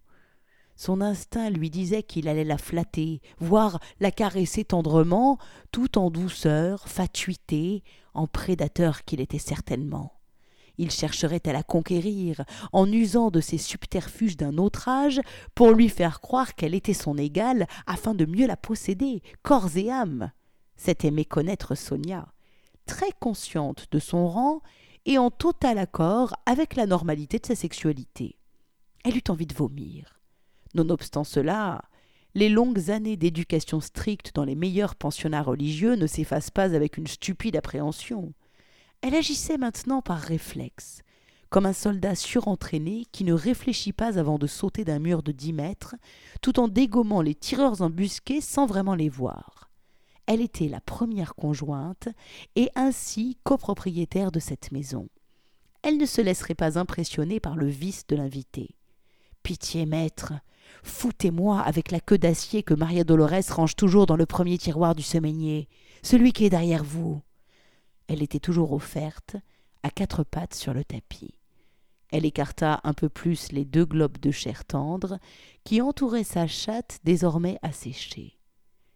Son 0.77 1.03
instinct 1.03 1.51
lui 1.51 1.69
disait 1.69 2.03
qu'il 2.03 2.27
allait 2.27 2.43
la 2.43 2.57
flatter, 2.57 3.21
voire 3.39 3.81
la 4.01 4.11
caresser 4.11 4.65
tendrement, 4.65 5.37
tout 5.71 5.99
en 5.99 6.11
douceur, 6.11 6.89
fatuité, 6.89 7.85
en 8.15 8.27
prédateur 8.27 9.05
qu'il 9.05 9.21
était 9.21 9.39
certainement. 9.39 10.15
Il 10.79 10.91
chercherait 10.91 11.47
à 11.47 11.53
la 11.53 11.63
conquérir, 11.63 12.47
en 12.73 12.91
usant 12.91 13.31
de 13.31 13.43
ses 13.43 13.59
subterfuges 13.59 14.39
d'un 14.39 14.57
autre 14.57 14.89
âge, 14.89 15.21
pour 15.55 15.73
lui 15.73 15.91
faire 15.91 16.23
croire 16.23 16.55
qu'elle 16.55 16.75
était 16.75 16.95
son 16.95 17.19
égale, 17.19 17.67
afin 17.87 18.15
de 18.15 18.25
mieux 18.25 18.47
la 18.47 18.57
posséder, 18.57 19.23
corps 19.43 19.77
et 19.77 19.91
âme. 19.91 20.33
C'était 20.77 21.11
méconnaître 21.11 21.75
Sonia, 21.75 22.33
très 22.87 23.13
consciente 23.21 23.87
de 23.91 23.99
son 23.99 24.27
rang 24.27 24.63
et 25.07 25.19
en 25.19 25.31
total 25.31 25.79
accord 25.79 26.35
avec 26.47 26.77
la 26.77 26.87
normalité 26.87 27.39
de 27.39 27.47
sa 27.47 27.55
sexualité. 27.55 28.37
Elle 29.05 29.17
eut 29.17 29.25
envie 29.29 29.47
de 29.47 29.55
vomir. 29.55 30.21
Nonobstant 30.75 31.25
cela, 31.25 31.83
les 32.35 32.49
longues 32.49 32.91
années 32.91 33.17
d'éducation 33.17 33.81
stricte 33.81 34.35
dans 34.35 34.45
les 34.45 34.55
meilleurs 34.55 34.95
pensionnats 34.95 35.43
religieux 35.43 35.97
ne 35.97 36.07
s'effacent 36.07 36.51
pas 36.51 36.75
avec 36.75 36.97
une 36.97 37.09
stupide 37.09 37.57
appréhension. 37.57 38.33
Elle 39.03 39.15
agissait 39.15 39.59
maintenant 39.59 40.01
par 40.03 40.19
réflexe, 40.19 41.03
comme 41.49 41.67
un 41.67 41.73
soldat 41.73 42.15
surentraîné 42.15 43.07
qui 43.11 43.25
ne 43.25 43.33
réfléchit 43.33 43.93
pas 43.93 44.19
avant 44.19 44.39
de 44.39 44.47
sauter 44.47 44.85
d'un 44.85 45.01
mur 45.01 45.25
de 45.25 45.33
dix 45.33 45.53
mètres, 45.53 45.97
tout 46.41 46.61
en 46.61 46.69
dégommant 46.69 47.23
les 47.23 47.35
tireurs 47.35 47.83
embusqués 47.83 48.41
sans 48.41 48.67
vraiment 48.67 48.95
les 48.95 49.09
voir. 49.09 49.60
Elle 50.33 50.43
était 50.43 50.69
la 50.69 50.81
première 50.81 51.35
conjointe 51.35 52.09
et 52.55 52.71
ainsi 52.77 53.37
copropriétaire 53.43 54.31
de 54.31 54.39
cette 54.39 54.71
maison. 54.71 55.09
Elle 55.83 55.97
ne 55.97 56.07
se 56.07 56.21
laisserait 56.21 56.55
pas 56.55 56.79
impressionner 56.79 57.41
par 57.41 57.57
le 57.57 57.67
vice 57.67 58.07
de 58.07 58.15
l'invité. 58.15 58.77
Pitié, 59.43 59.87
maître, 59.87 60.35
Foutez-moi 60.85 61.59
avec 61.59 61.91
la 61.91 61.99
queue 61.99 62.17
d'acier 62.17 62.63
que 62.63 62.75
Maria 62.75 63.03
Dolores 63.03 63.51
range 63.51 63.75
toujours 63.75 64.07
dans 64.07 64.15
le 64.15 64.25
premier 64.25 64.57
tiroir 64.57 64.95
du 64.95 65.03
semainier, 65.03 65.69
celui 66.01 66.33
qui 66.33 66.45
est 66.45 66.51
derrière 66.51 66.85
vous. 66.85 67.21
Elle 68.07 68.23
était 68.23 68.39
toujours 68.39 68.73
offerte, 68.73 69.35
à 69.83 69.91
quatre 69.91 70.23
pattes 70.23 70.55
sur 70.55 70.73
le 70.73 70.85
tapis. 70.85 71.35
Elle 72.13 72.25
écarta 72.25 72.79
un 72.85 72.95
peu 72.95 73.09
plus 73.09 73.51
les 73.51 73.65
deux 73.65 73.85
globes 73.85 74.19
de 74.19 74.31
chair 74.31 74.65
tendre 74.65 75.19
qui 75.65 75.83
entouraient 75.83 76.23
sa 76.23 76.47
chatte 76.47 77.01
désormais 77.03 77.59
asséchée. 77.63 78.40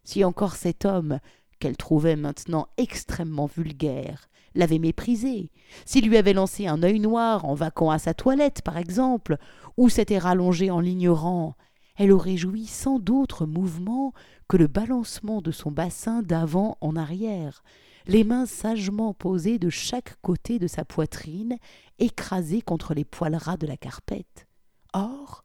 Si 0.04 0.24
encore 0.24 0.54
cet 0.54 0.84
homme, 0.84 1.18
qu'elle 1.58 1.76
trouvait 1.76 2.16
maintenant 2.16 2.68
extrêmement 2.76 3.46
vulgaire, 3.46 4.28
l'avait 4.54 4.78
méprisée, 4.78 5.50
s'il 5.84 6.08
lui 6.08 6.16
avait 6.16 6.32
lancé 6.32 6.66
un 6.66 6.82
œil 6.82 7.00
noir 7.00 7.44
en 7.44 7.54
vaquant 7.54 7.90
à 7.90 7.98
sa 7.98 8.14
toilette, 8.14 8.62
par 8.62 8.76
exemple, 8.76 9.38
ou 9.76 9.88
s'était 9.88 10.18
rallongé 10.18 10.70
en 10.70 10.80
l'ignorant, 10.80 11.56
elle 11.96 12.12
aurait 12.12 12.36
joui 12.36 12.66
sans 12.66 12.98
d'autre 12.98 13.46
mouvement 13.46 14.12
que 14.48 14.56
le 14.56 14.66
balancement 14.66 15.40
de 15.40 15.50
son 15.50 15.70
bassin 15.70 16.22
d'avant 16.22 16.76
en 16.80 16.96
arrière, 16.96 17.62
les 18.06 18.24
mains 18.24 18.46
sagement 18.46 19.14
posées 19.14 19.58
de 19.58 19.70
chaque 19.70 20.20
côté 20.20 20.58
de 20.58 20.66
sa 20.66 20.84
poitrine, 20.84 21.56
écrasées 21.98 22.62
contre 22.62 22.94
les 22.94 23.04
poils 23.04 23.36
ras 23.36 23.56
de 23.56 23.66
la 23.66 23.76
carpette. 23.76 24.46
Or, 24.92 25.44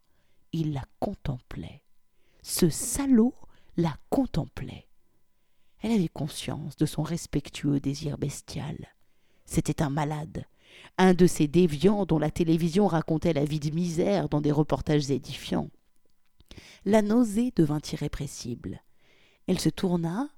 il 0.52 0.74
la 0.74 0.84
contemplait. 1.00 1.84
Ce 2.42 2.70
salaud 2.70 3.36
la 3.78 3.96
contemplait. 4.10 4.88
Elle 5.82 5.92
avait 5.92 6.08
conscience 6.08 6.76
de 6.76 6.86
son 6.86 7.04
respectueux 7.04 7.80
désir 7.80 8.18
bestial. 8.18 8.78
C'était 9.46 9.82
un 9.82 9.90
malade, 9.90 10.46
un 10.98 11.14
de 11.14 11.26
ces 11.26 11.48
déviants 11.48 12.06
dont 12.06 12.20
la 12.20 12.32
télévision 12.32 12.88
racontait 12.88 13.34
la 13.34 13.46
vie 13.46 13.60
de 13.60 13.74
misère 13.74 14.30
dans 14.30 14.42
des 14.42 14.52
reportages 14.52 15.10
édifiants 15.10 15.70
la 16.86 17.02
nausée 17.02 17.52
devint 17.56 17.82
irrépressible. 17.92 18.82
Elle 19.48 19.60
se 19.60 19.70
tourna 19.70 20.30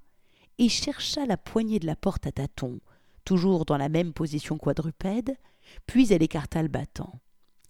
et 0.58 0.68
chercha 0.68 1.26
la 1.26 1.36
poignée 1.36 1.78
de 1.78 1.86
la 1.86 1.96
porte 1.96 2.26
à 2.26 2.32
tâtons, 2.32 2.80
toujours 3.24 3.64
dans 3.64 3.76
la 3.76 3.88
même 3.88 4.12
position 4.12 4.58
quadrupède, 4.58 5.36
puis 5.86 6.12
elle 6.12 6.22
écarta 6.22 6.62
le 6.62 6.68
battant. 6.68 7.20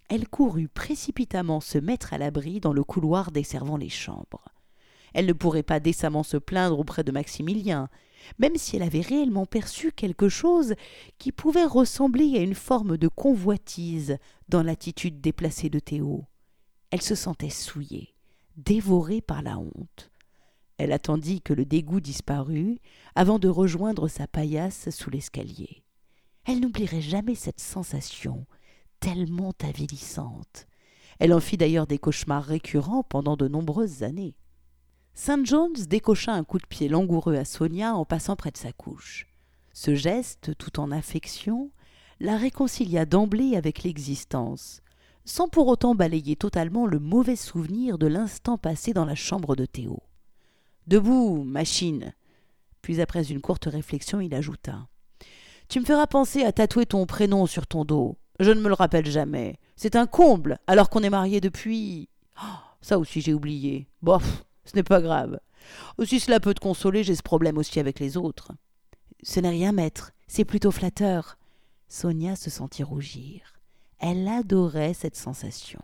Elle 0.09 0.29
courut 0.29 0.69
précipitamment 0.69 1.61
se 1.61 1.79
mettre 1.79 2.13
à 2.13 2.19
l'abri 2.19 2.61
dans 2.61 2.73
le 2.73 2.85
couloir 2.85 3.31
desservant 3.31 3.77
les 3.77 3.89
chambres. 3.89 4.45
Elle 5.15 5.27
ne 5.27 5.33
pourrait 5.33 5.63
pas 5.63 5.81
décemment 5.81 6.23
se 6.23 6.37
plaindre 6.37 6.79
auprès 6.79 7.05
de 7.05 7.13
Maximilien, 7.13 7.89
même 8.39 8.57
si 8.57 8.77
elle 8.77 8.83
avait 8.83 9.01
réellement 9.01 9.47
perçu 9.47 9.93
quelque 9.93 10.29
chose 10.29 10.75
qui 11.19 11.33
pouvait 11.33 11.65
ressembler 11.65 12.37
à 12.37 12.43
une 12.43 12.55
forme 12.55 12.97
de 12.97 13.09
convoitise 13.09 14.19
dans 14.49 14.63
l'attitude 14.63 15.21
déplacée 15.21 15.71
de 15.71 15.79
Théo. 15.79 16.25
Elle 16.91 17.03
se 17.03 17.15
sentait 17.15 17.51
souillée 17.51 18.15
dévorée 18.57 19.21
par 19.21 19.43
la 19.43 19.59
honte. 19.59 20.11
Elle 20.79 20.93
attendit 20.93 21.41
que 21.41 21.53
le 21.53 21.65
dégoût 21.65 22.01
disparût 22.01 22.79
avant 23.15 23.39
de 23.39 23.49
rejoindre 23.49 24.09
sa 24.09 24.27
paillasse 24.27 24.91
sous 24.91 25.11
l'escalier. 25.11 25.85
Elle 26.45 26.61
n'oublierait 26.61 27.01
jamais 27.01 27.35
cette 27.35 27.61
sensation, 27.61 28.47
tellement 29.01 29.53
avilissante. 29.63 30.67
Elle 31.19 31.33
en 31.33 31.41
fit 31.41 31.57
d'ailleurs 31.57 31.87
des 31.87 31.99
cauchemars 31.99 32.45
récurrents 32.45 33.05
pendant 33.05 33.37
de 33.37 33.47
nombreuses 33.47 34.03
années. 34.03 34.35
Saint 35.15 35.45
Jones 35.45 35.75
décocha 35.89 36.33
un 36.33 36.43
coup 36.43 36.59
de 36.59 36.67
pied 36.67 36.89
langoureux 36.89 37.37
à 37.37 37.45
Sonia 37.45 37.95
en 37.95 38.05
passant 38.05 38.35
près 38.35 38.51
de 38.51 38.57
sa 38.57 38.73
couche. 38.73 39.27
Ce 39.75 39.95
geste, 39.95 40.57
tout 40.57 40.81
en 40.81 40.91
affection, 40.91 41.71
la 42.19 42.37
réconcilia 42.37 43.05
d'emblée 43.05 43.57
avec 43.57 43.83
l'existence, 43.83 44.81
sans 45.25 45.49
pour 45.49 45.69
autant 45.69 45.95
balayer 45.95 46.35
totalement 46.35 46.87
le 46.87 46.99
mauvais 46.99 47.37
souvenir 47.37 47.99
de 47.99 48.07
l'instant 48.07 48.57
passé 48.57 48.93
dans 48.93 49.05
la 49.05 49.15
chambre 49.15 49.55
de 49.55 49.67
Théo. 49.67 50.03
Debout, 50.87 51.43
machine. 51.45 52.15
Puis 52.81 53.01
après 53.01 53.31
une 53.31 53.41
courte 53.41 53.67
réflexion, 53.67 54.21
il 54.21 54.35
ajouta. 54.35 54.89
Tu 55.69 55.79
me 55.79 55.85
feras 55.85 56.07
penser 56.07 56.43
à 56.43 56.53
tatouer 56.53 56.87
ton 56.87 57.07
prénom 57.07 57.47
sur 57.47 57.67
ton 57.67 57.85
dos. 57.85 58.19
Je 58.41 58.51
ne 58.51 58.61
me 58.61 58.69
le 58.69 58.75
rappelle 58.75 59.07
jamais. 59.07 59.59
C'est 59.77 59.95
un 59.95 60.07
comble, 60.07 60.59
alors 60.67 60.91
qu'on 60.91 61.03
est 61.03 61.11
mariés 61.11 61.41
depuis. 61.41 62.09
Oh, 62.43 62.57
ça 62.81 62.99
aussi 62.99 63.21
j'ai 63.21 63.35
oublié. 63.35 63.87
Bof, 64.03 64.45
ce 64.65 64.77
n'est 64.77 64.83
pas 64.83 65.01
grave. 65.01 65.41
Si 66.05 66.21
cela 66.21 66.41
peut 66.41 66.55
te 66.55 66.61
consoler, 66.61 67.05
j'ai 67.05 67.15
ce 67.15 67.23
problème 67.23 67.59
aussi 67.59 67.81
avec 67.81 68.01
les 68.01 68.17
autres. 68.17 68.53
Ce 69.23 69.41
n'est 69.41 69.51
rien, 69.51 69.73
maître. 69.73 70.13
C'est 70.27 70.45
plutôt 70.45 70.71
flatteur. 70.71 71.39
Sonia 71.89 72.37
se 72.37 72.51
sentit 72.51 72.83
rougir. 72.83 73.55
Elle 73.99 74.27
adorait 74.27 74.95
cette 74.95 75.17
sensation. 75.17 75.81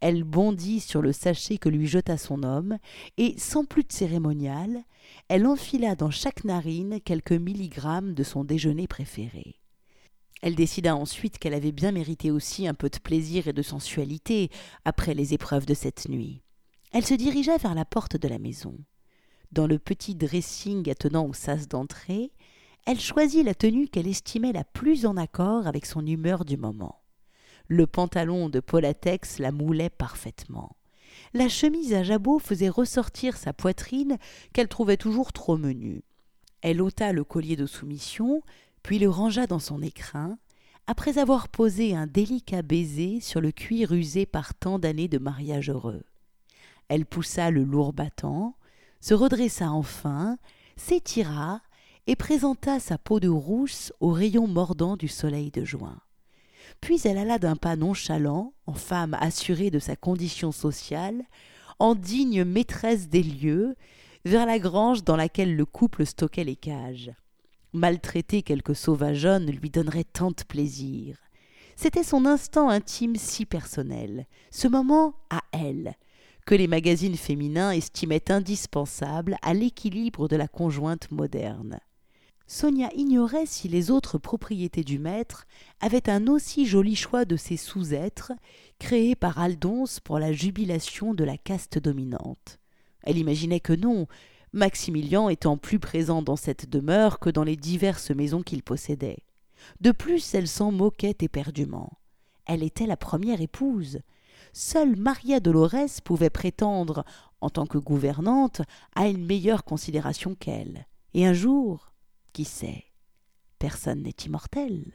Elle 0.00 0.24
bondit 0.24 0.80
sur 0.80 1.00
le 1.00 1.12
sachet 1.12 1.58
que 1.58 1.68
lui 1.68 1.86
jeta 1.86 2.18
son 2.18 2.42
homme, 2.42 2.78
et, 3.18 3.38
sans 3.38 3.64
plus 3.64 3.84
de 3.84 3.92
cérémonial, 3.92 4.82
elle 5.28 5.46
enfila 5.46 5.94
dans 5.94 6.10
chaque 6.10 6.44
narine 6.44 7.00
quelques 7.00 7.32
milligrammes 7.32 8.12
de 8.12 8.24
son 8.24 8.42
déjeuner 8.42 8.88
préféré. 8.88 9.60
Elle 10.42 10.56
décida 10.56 10.96
ensuite 10.96 11.38
qu'elle 11.38 11.54
avait 11.54 11.70
bien 11.70 11.92
mérité 11.92 12.32
aussi 12.32 12.66
un 12.66 12.74
peu 12.74 12.90
de 12.90 12.98
plaisir 12.98 13.46
et 13.46 13.52
de 13.52 13.62
sensualité 13.62 14.50
après 14.84 15.14
les 15.14 15.34
épreuves 15.34 15.66
de 15.66 15.74
cette 15.74 16.08
nuit. 16.08 16.42
Elle 16.92 17.06
se 17.06 17.14
dirigea 17.14 17.56
vers 17.56 17.74
la 17.74 17.86
porte 17.86 18.18
de 18.18 18.28
la 18.28 18.38
maison. 18.38 18.76
Dans 19.50 19.66
le 19.66 19.78
petit 19.78 20.14
dressing 20.14 20.90
attenant 20.90 21.26
au 21.26 21.32
sas 21.32 21.66
d'entrée, 21.66 22.32
elle 22.84 23.00
choisit 23.00 23.44
la 23.44 23.54
tenue 23.54 23.88
qu'elle 23.88 24.06
estimait 24.06 24.52
la 24.52 24.64
plus 24.64 25.06
en 25.06 25.16
accord 25.16 25.66
avec 25.66 25.86
son 25.86 26.06
humeur 26.06 26.44
du 26.44 26.58
moment. 26.58 27.00
Le 27.66 27.86
pantalon 27.86 28.50
de 28.50 28.60
Polatex 28.60 29.38
la 29.38 29.52
moulait 29.52 29.88
parfaitement. 29.88 30.76
La 31.32 31.48
chemise 31.48 31.94
à 31.94 32.02
jabot 32.02 32.38
faisait 32.38 32.68
ressortir 32.68 33.38
sa 33.38 33.54
poitrine 33.54 34.18
qu'elle 34.52 34.68
trouvait 34.68 34.98
toujours 34.98 35.32
trop 35.32 35.56
menue. 35.56 36.02
Elle 36.60 36.82
ôta 36.82 37.12
le 37.12 37.24
collier 37.24 37.56
de 37.56 37.66
soumission, 37.66 38.42
puis 38.82 38.98
le 38.98 39.08
rangea 39.08 39.46
dans 39.46 39.58
son 39.58 39.80
écrin, 39.80 40.38
après 40.86 41.16
avoir 41.16 41.48
posé 41.48 41.94
un 41.94 42.06
délicat 42.06 42.60
baiser 42.60 43.20
sur 43.20 43.40
le 43.40 43.50
cuir 43.50 43.92
usé 43.92 44.26
par 44.26 44.54
tant 44.54 44.78
d'années 44.78 45.08
de 45.08 45.18
mariage 45.18 45.70
heureux. 45.70 46.02
Elle 46.92 47.06
poussa 47.06 47.50
le 47.50 47.64
lourd 47.64 47.94
battant, 47.94 48.54
se 49.00 49.14
redressa 49.14 49.70
enfin, 49.70 50.36
s'étira 50.76 51.62
et 52.06 52.16
présenta 52.16 52.80
sa 52.80 52.98
peau 52.98 53.18
de 53.18 53.30
rousse 53.30 53.94
aux 54.00 54.10
rayons 54.10 54.46
mordants 54.46 54.98
du 54.98 55.08
soleil 55.08 55.50
de 55.50 55.64
juin. 55.64 55.98
Puis 56.82 57.00
elle 57.06 57.16
alla 57.16 57.38
d'un 57.38 57.56
pas 57.56 57.76
nonchalant, 57.76 58.52
en 58.66 58.74
femme 58.74 59.16
assurée 59.22 59.70
de 59.70 59.78
sa 59.78 59.96
condition 59.96 60.52
sociale, 60.52 61.22
en 61.78 61.94
digne 61.94 62.44
maîtresse 62.44 63.08
des 63.08 63.22
lieux, 63.22 63.74
vers 64.26 64.44
la 64.44 64.58
grange 64.58 65.02
dans 65.02 65.16
laquelle 65.16 65.56
le 65.56 65.64
couple 65.64 66.04
stockait 66.04 66.44
les 66.44 66.56
cages. 66.56 67.10
Maltraiter 67.72 68.42
quelque 68.42 68.74
sauvageonne 68.74 69.50
lui 69.50 69.70
donnerait 69.70 70.04
tant 70.04 70.28
de 70.28 70.44
plaisir. 70.46 71.16
C'était 71.74 72.04
son 72.04 72.26
instant 72.26 72.68
intime 72.68 73.16
si 73.16 73.46
personnel, 73.46 74.26
ce 74.50 74.68
moment 74.68 75.14
à 75.30 75.40
elle, 75.52 75.94
que 76.46 76.54
les 76.54 76.66
magazines 76.66 77.16
féminins 77.16 77.70
estimaient 77.70 78.30
indispensable 78.30 79.36
à 79.42 79.54
l'équilibre 79.54 80.28
de 80.28 80.36
la 80.36 80.48
conjointe 80.48 81.10
moderne. 81.10 81.78
Sonia 82.46 82.90
ignorait 82.94 83.46
si 83.46 83.68
les 83.68 83.90
autres 83.90 84.18
propriétés 84.18 84.84
du 84.84 84.98
maître 84.98 85.46
avaient 85.80 86.10
un 86.10 86.26
aussi 86.26 86.66
joli 86.66 86.96
choix 86.96 87.24
de 87.24 87.36
ces 87.36 87.56
sous-êtres 87.56 88.32
créés 88.78 89.14
par 89.14 89.38
Aldonse 89.38 90.00
pour 90.00 90.18
la 90.18 90.32
jubilation 90.32 91.14
de 91.14 91.24
la 91.24 91.38
caste 91.38 91.78
dominante. 91.78 92.58
Elle 93.04 93.18
imaginait 93.18 93.60
que 93.60 93.72
non, 93.72 94.06
Maximilien 94.52 95.30
étant 95.30 95.56
plus 95.56 95.78
présent 95.78 96.20
dans 96.20 96.36
cette 96.36 96.68
demeure 96.68 97.20
que 97.20 97.30
dans 97.30 97.44
les 97.44 97.56
diverses 97.56 98.10
maisons 98.10 98.42
qu'il 98.42 98.62
possédait. 98.62 99.24
De 99.80 99.92
plus, 99.92 100.34
elle 100.34 100.48
s'en 100.48 100.72
moquait 100.72 101.16
éperdument. 101.20 101.90
Elle 102.44 102.62
était 102.62 102.86
la 102.86 102.98
première 102.98 103.40
épouse. 103.40 104.00
Seule 104.52 104.96
Maria 104.96 105.40
Dolores 105.40 106.00
pouvait 106.04 106.30
prétendre, 106.30 107.04
en 107.40 107.48
tant 107.48 107.66
que 107.66 107.78
gouvernante, 107.78 108.60
à 108.94 109.08
une 109.08 109.24
meilleure 109.24 109.64
considération 109.64 110.34
qu'elle. 110.34 110.86
Et 111.14 111.26
un 111.26 111.32
jour, 111.32 111.92
qui 112.32 112.44
sait, 112.44 112.84
personne 113.58 114.02
n'est 114.02 114.10
immortel. 114.26 114.92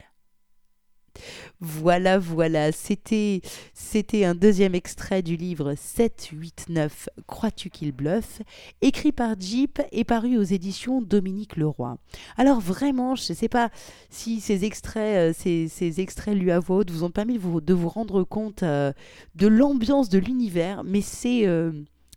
Voilà, 1.60 2.20
voilà, 2.20 2.72
c'était 2.72 3.42
c'était 3.74 4.26
un 4.26 4.36
deuxième 4.36 4.76
extrait 4.76 5.22
du 5.22 5.36
livre 5.36 5.74
7, 5.76 6.30
8, 6.32 6.66
9, 6.70 7.10
Crois-tu 7.28 7.70
qu'il 7.70 7.92
bluffe? 7.92 8.42
Écrit 8.82 9.12
par 9.12 9.40
Jeep 9.40 9.82
et 9.92 10.04
paru 10.04 10.38
aux 10.38 10.44
éditions 10.44 11.02
Dominique 11.02 11.56
Leroy. 11.56 11.98
Alors 12.38 12.60
vraiment, 12.60 13.16
je 13.16 13.32
ne 13.32 13.36
sais 13.36 13.50
pas 13.50 13.70
si 14.10 14.40
ces 14.40 14.66
extraits, 14.66 15.36
euh, 15.38 15.68
ces, 15.68 16.02
extraits 16.02 16.36
lui 16.36 16.52
à 16.52 16.60
voix 16.60 16.84
vous 16.88 17.04
ont 17.04 17.12
permis 17.12 17.36
de 17.36 17.40
vous, 17.40 17.62
de 17.62 17.74
vous 17.74 17.90
rendre 17.90 18.24
compte 18.24 18.64
euh, 18.64 18.92
de 19.36 19.48
l'ambiance 19.48 20.10
de 20.10 20.20
l'univers, 20.20 20.84
mais 20.84 21.02
c'est... 21.02 21.48
Euh, 21.48 21.72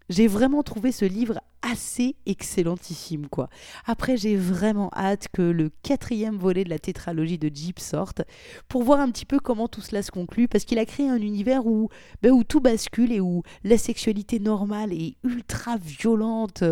j'ai 0.09 0.27
vraiment 0.27 0.65
trouvé 0.65 0.91
ce 0.91 1.05
livre 1.05 1.41
assez 1.63 2.17
excellentissime 2.27 3.29
quoi. 3.29 3.49
Après 3.87 4.17
j'ai 4.17 4.37
vraiment 4.37 4.91
hâte 4.95 5.29
que 5.33 5.43
le 5.43 5.71
quatrième 5.83 6.37
volet 6.37 6.65
de 6.65 6.71
la 6.71 6.79
tétralogie 6.79 7.39
de 7.39 7.51
Jeep 7.55 7.79
sorte 7.79 8.23
pour 8.69 8.83
voir 8.83 9.01
un 9.01 9.11
petit 9.11 9.27
peu 9.27 9.39
comment 9.39 9.69
tout 9.69 9.81
cela 9.81 10.03
se 10.03 10.11
conclut 10.11 10.49
parce 10.49 10.65
qu'il 10.65 10.79
a 10.79 10.87
créé 10.87 11.09
un 11.09 11.21
univers 11.21 11.67
où, 11.67 11.89
ben, 12.23 12.33
où 12.33 12.45
tout 12.45 12.61
bascule 12.61 13.13
et 13.13 13.21
où 13.21 13.43
la 13.65 13.79
sexualité 13.79 14.39
normale 14.39 14.93
est 14.93 15.17
ultra 15.25 15.77
violente. 15.77 16.65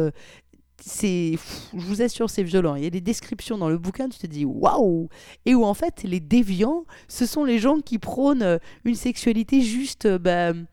C'est, 0.81 1.37
je 1.75 1.81
vous 1.81 2.03
assure, 2.03 2.31
c'est 2.31 2.45
violent. 2.45 2.77
Il 2.77 2.85
y 2.85 2.87
a 2.87 2.91
des 2.91 3.01
descriptions 3.01 3.59
dans 3.59 3.69
le 3.69 3.79
bouquin, 3.79 4.09
tu 4.09 4.19
te 4.19 4.29
dis 4.29 4.45
waouh! 4.45 5.09
Et 5.45 5.57
où 5.57 5.65
en 5.65 5.75
fait, 5.75 6.05
les 6.05 6.21
déviants, 6.21 6.85
ce 7.09 7.27
sont 7.27 7.45
les 7.45 7.59
gens 7.59 7.81
qui 7.81 7.99
prônent 7.99 8.61
une 8.85 8.95
sexualité 8.95 9.61
juste, 9.61 10.07
ben, 10.07 10.67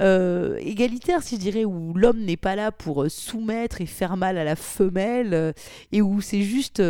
euh, 0.00 0.56
égalitaire, 0.58 1.22
si 1.22 1.36
je 1.36 1.40
dirais, 1.40 1.64
où 1.64 1.92
l'homme 1.94 2.20
n'est 2.20 2.36
pas 2.36 2.54
là 2.54 2.70
pour 2.70 3.02
euh, 3.02 3.08
soumettre 3.08 3.80
et 3.80 3.86
faire 3.86 4.16
mal 4.16 4.38
à 4.38 4.44
la 4.44 4.56
femelle, 4.56 5.34
euh, 5.34 5.52
et 5.92 6.02
où 6.02 6.20
c'est 6.20 6.42
juste 6.42 6.82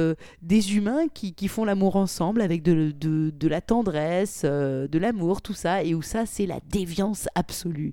des 0.43 0.77
humains 0.77 1.09
qui, 1.15 1.49
font 1.49 1.65
l'amour 1.65 1.97
ensemble 1.97 2.43
avec 2.43 2.63
de, 2.63 2.93
de, 2.93 3.49
la 3.49 3.61
tendresse, 3.63 4.45
de 4.45 4.99
l'amour, 4.99 5.41
tout 5.41 5.55
ça, 5.55 5.83
et 5.83 5.95
où 5.95 6.03
ça, 6.03 6.27
c'est 6.27 6.45
la 6.45 6.61
déviance 6.69 7.27
absolue. 7.35 7.93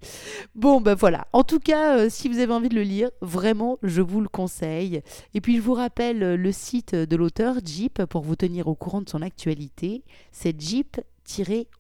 Bon, 0.56 0.82
ben 0.82 0.94
voilà. 0.94 1.28
En 1.32 1.44
tout 1.44 1.60
cas, 1.60 2.10
si 2.10 2.28
vous 2.28 2.40
avez 2.40 2.52
envie 2.52 2.70
de 2.70 2.76
le 2.76 2.84
lire, 2.84 3.10
vraiment, 3.22 3.78
je 3.82 4.02
vous 4.02 4.20
le 4.20 4.28
conseille. 4.28 5.02
Et 5.34 5.42
puis, 5.42 5.56
je 5.56 5.62
vous 5.62 5.74
rappelle 5.74 6.36
le 6.36 6.52
site 6.52 6.96
de 6.96 7.16
l'auteur, 7.16 7.56
Jeep, 7.64 8.04
pour 8.06 8.22
vous 8.22 8.36
tenir 8.36 8.68
au 8.68 8.76
courant 8.76 9.02
de 9.02 9.10
son 9.10 9.22
actualité. 9.22 10.04
C'est 10.32 10.60
Jeep 10.60 11.00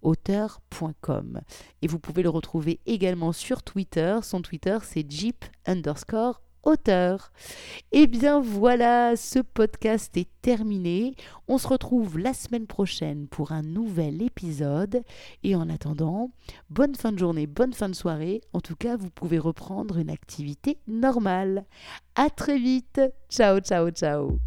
auteur.com. 0.01 1.41
Et 1.81 1.87
vous 1.87 1.99
pouvez 1.99 2.23
le 2.23 2.29
retrouver 2.29 2.79
également 2.85 3.31
sur 3.31 3.63
Twitter. 3.63 4.17
Son 4.23 4.41
Twitter, 4.41 4.77
c'est 4.83 5.09
Jeep 5.09 5.45
underscore 5.65 6.41
auteur. 6.65 7.31
Et 7.91 8.01
eh 8.01 8.07
bien 8.07 8.39
voilà, 8.39 9.15
ce 9.15 9.39
podcast 9.39 10.17
est 10.17 10.29
terminé. 10.41 11.15
On 11.47 11.57
se 11.57 11.67
retrouve 11.67 12.17
la 12.17 12.33
semaine 12.33 12.67
prochaine 12.67 13.27
pour 13.27 13.51
un 13.51 13.61
nouvel 13.61 14.21
épisode. 14.21 15.03
Et 15.43 15.55
en 15.55 15.69
attendant, 15.69 16.31
bonne 16.69 16.95
fin 16.95 17.11
de 17.11 17.19
journée, 17.19 17.47
bonne 17.47 17.73
fin 17.73 17.87
de 17.87 17.95
soirée. 17.95 18.41
En 18.51 18.61
tout 18.61 18.75
cas, 18.75 18.97
vous 18.97 19.11
pouvez 19.11 19.39
reprendre 19.39 19.97
une 19.97 20.09
activité 20.09 20.79
normale. 20.87 21.65
À 22.15 22.29
très 22.29 22.57
vite. 22.57 23.01
Ciao, 23.29 23.59
ciao, 23.59 23.89
ciao. 23.91 24.39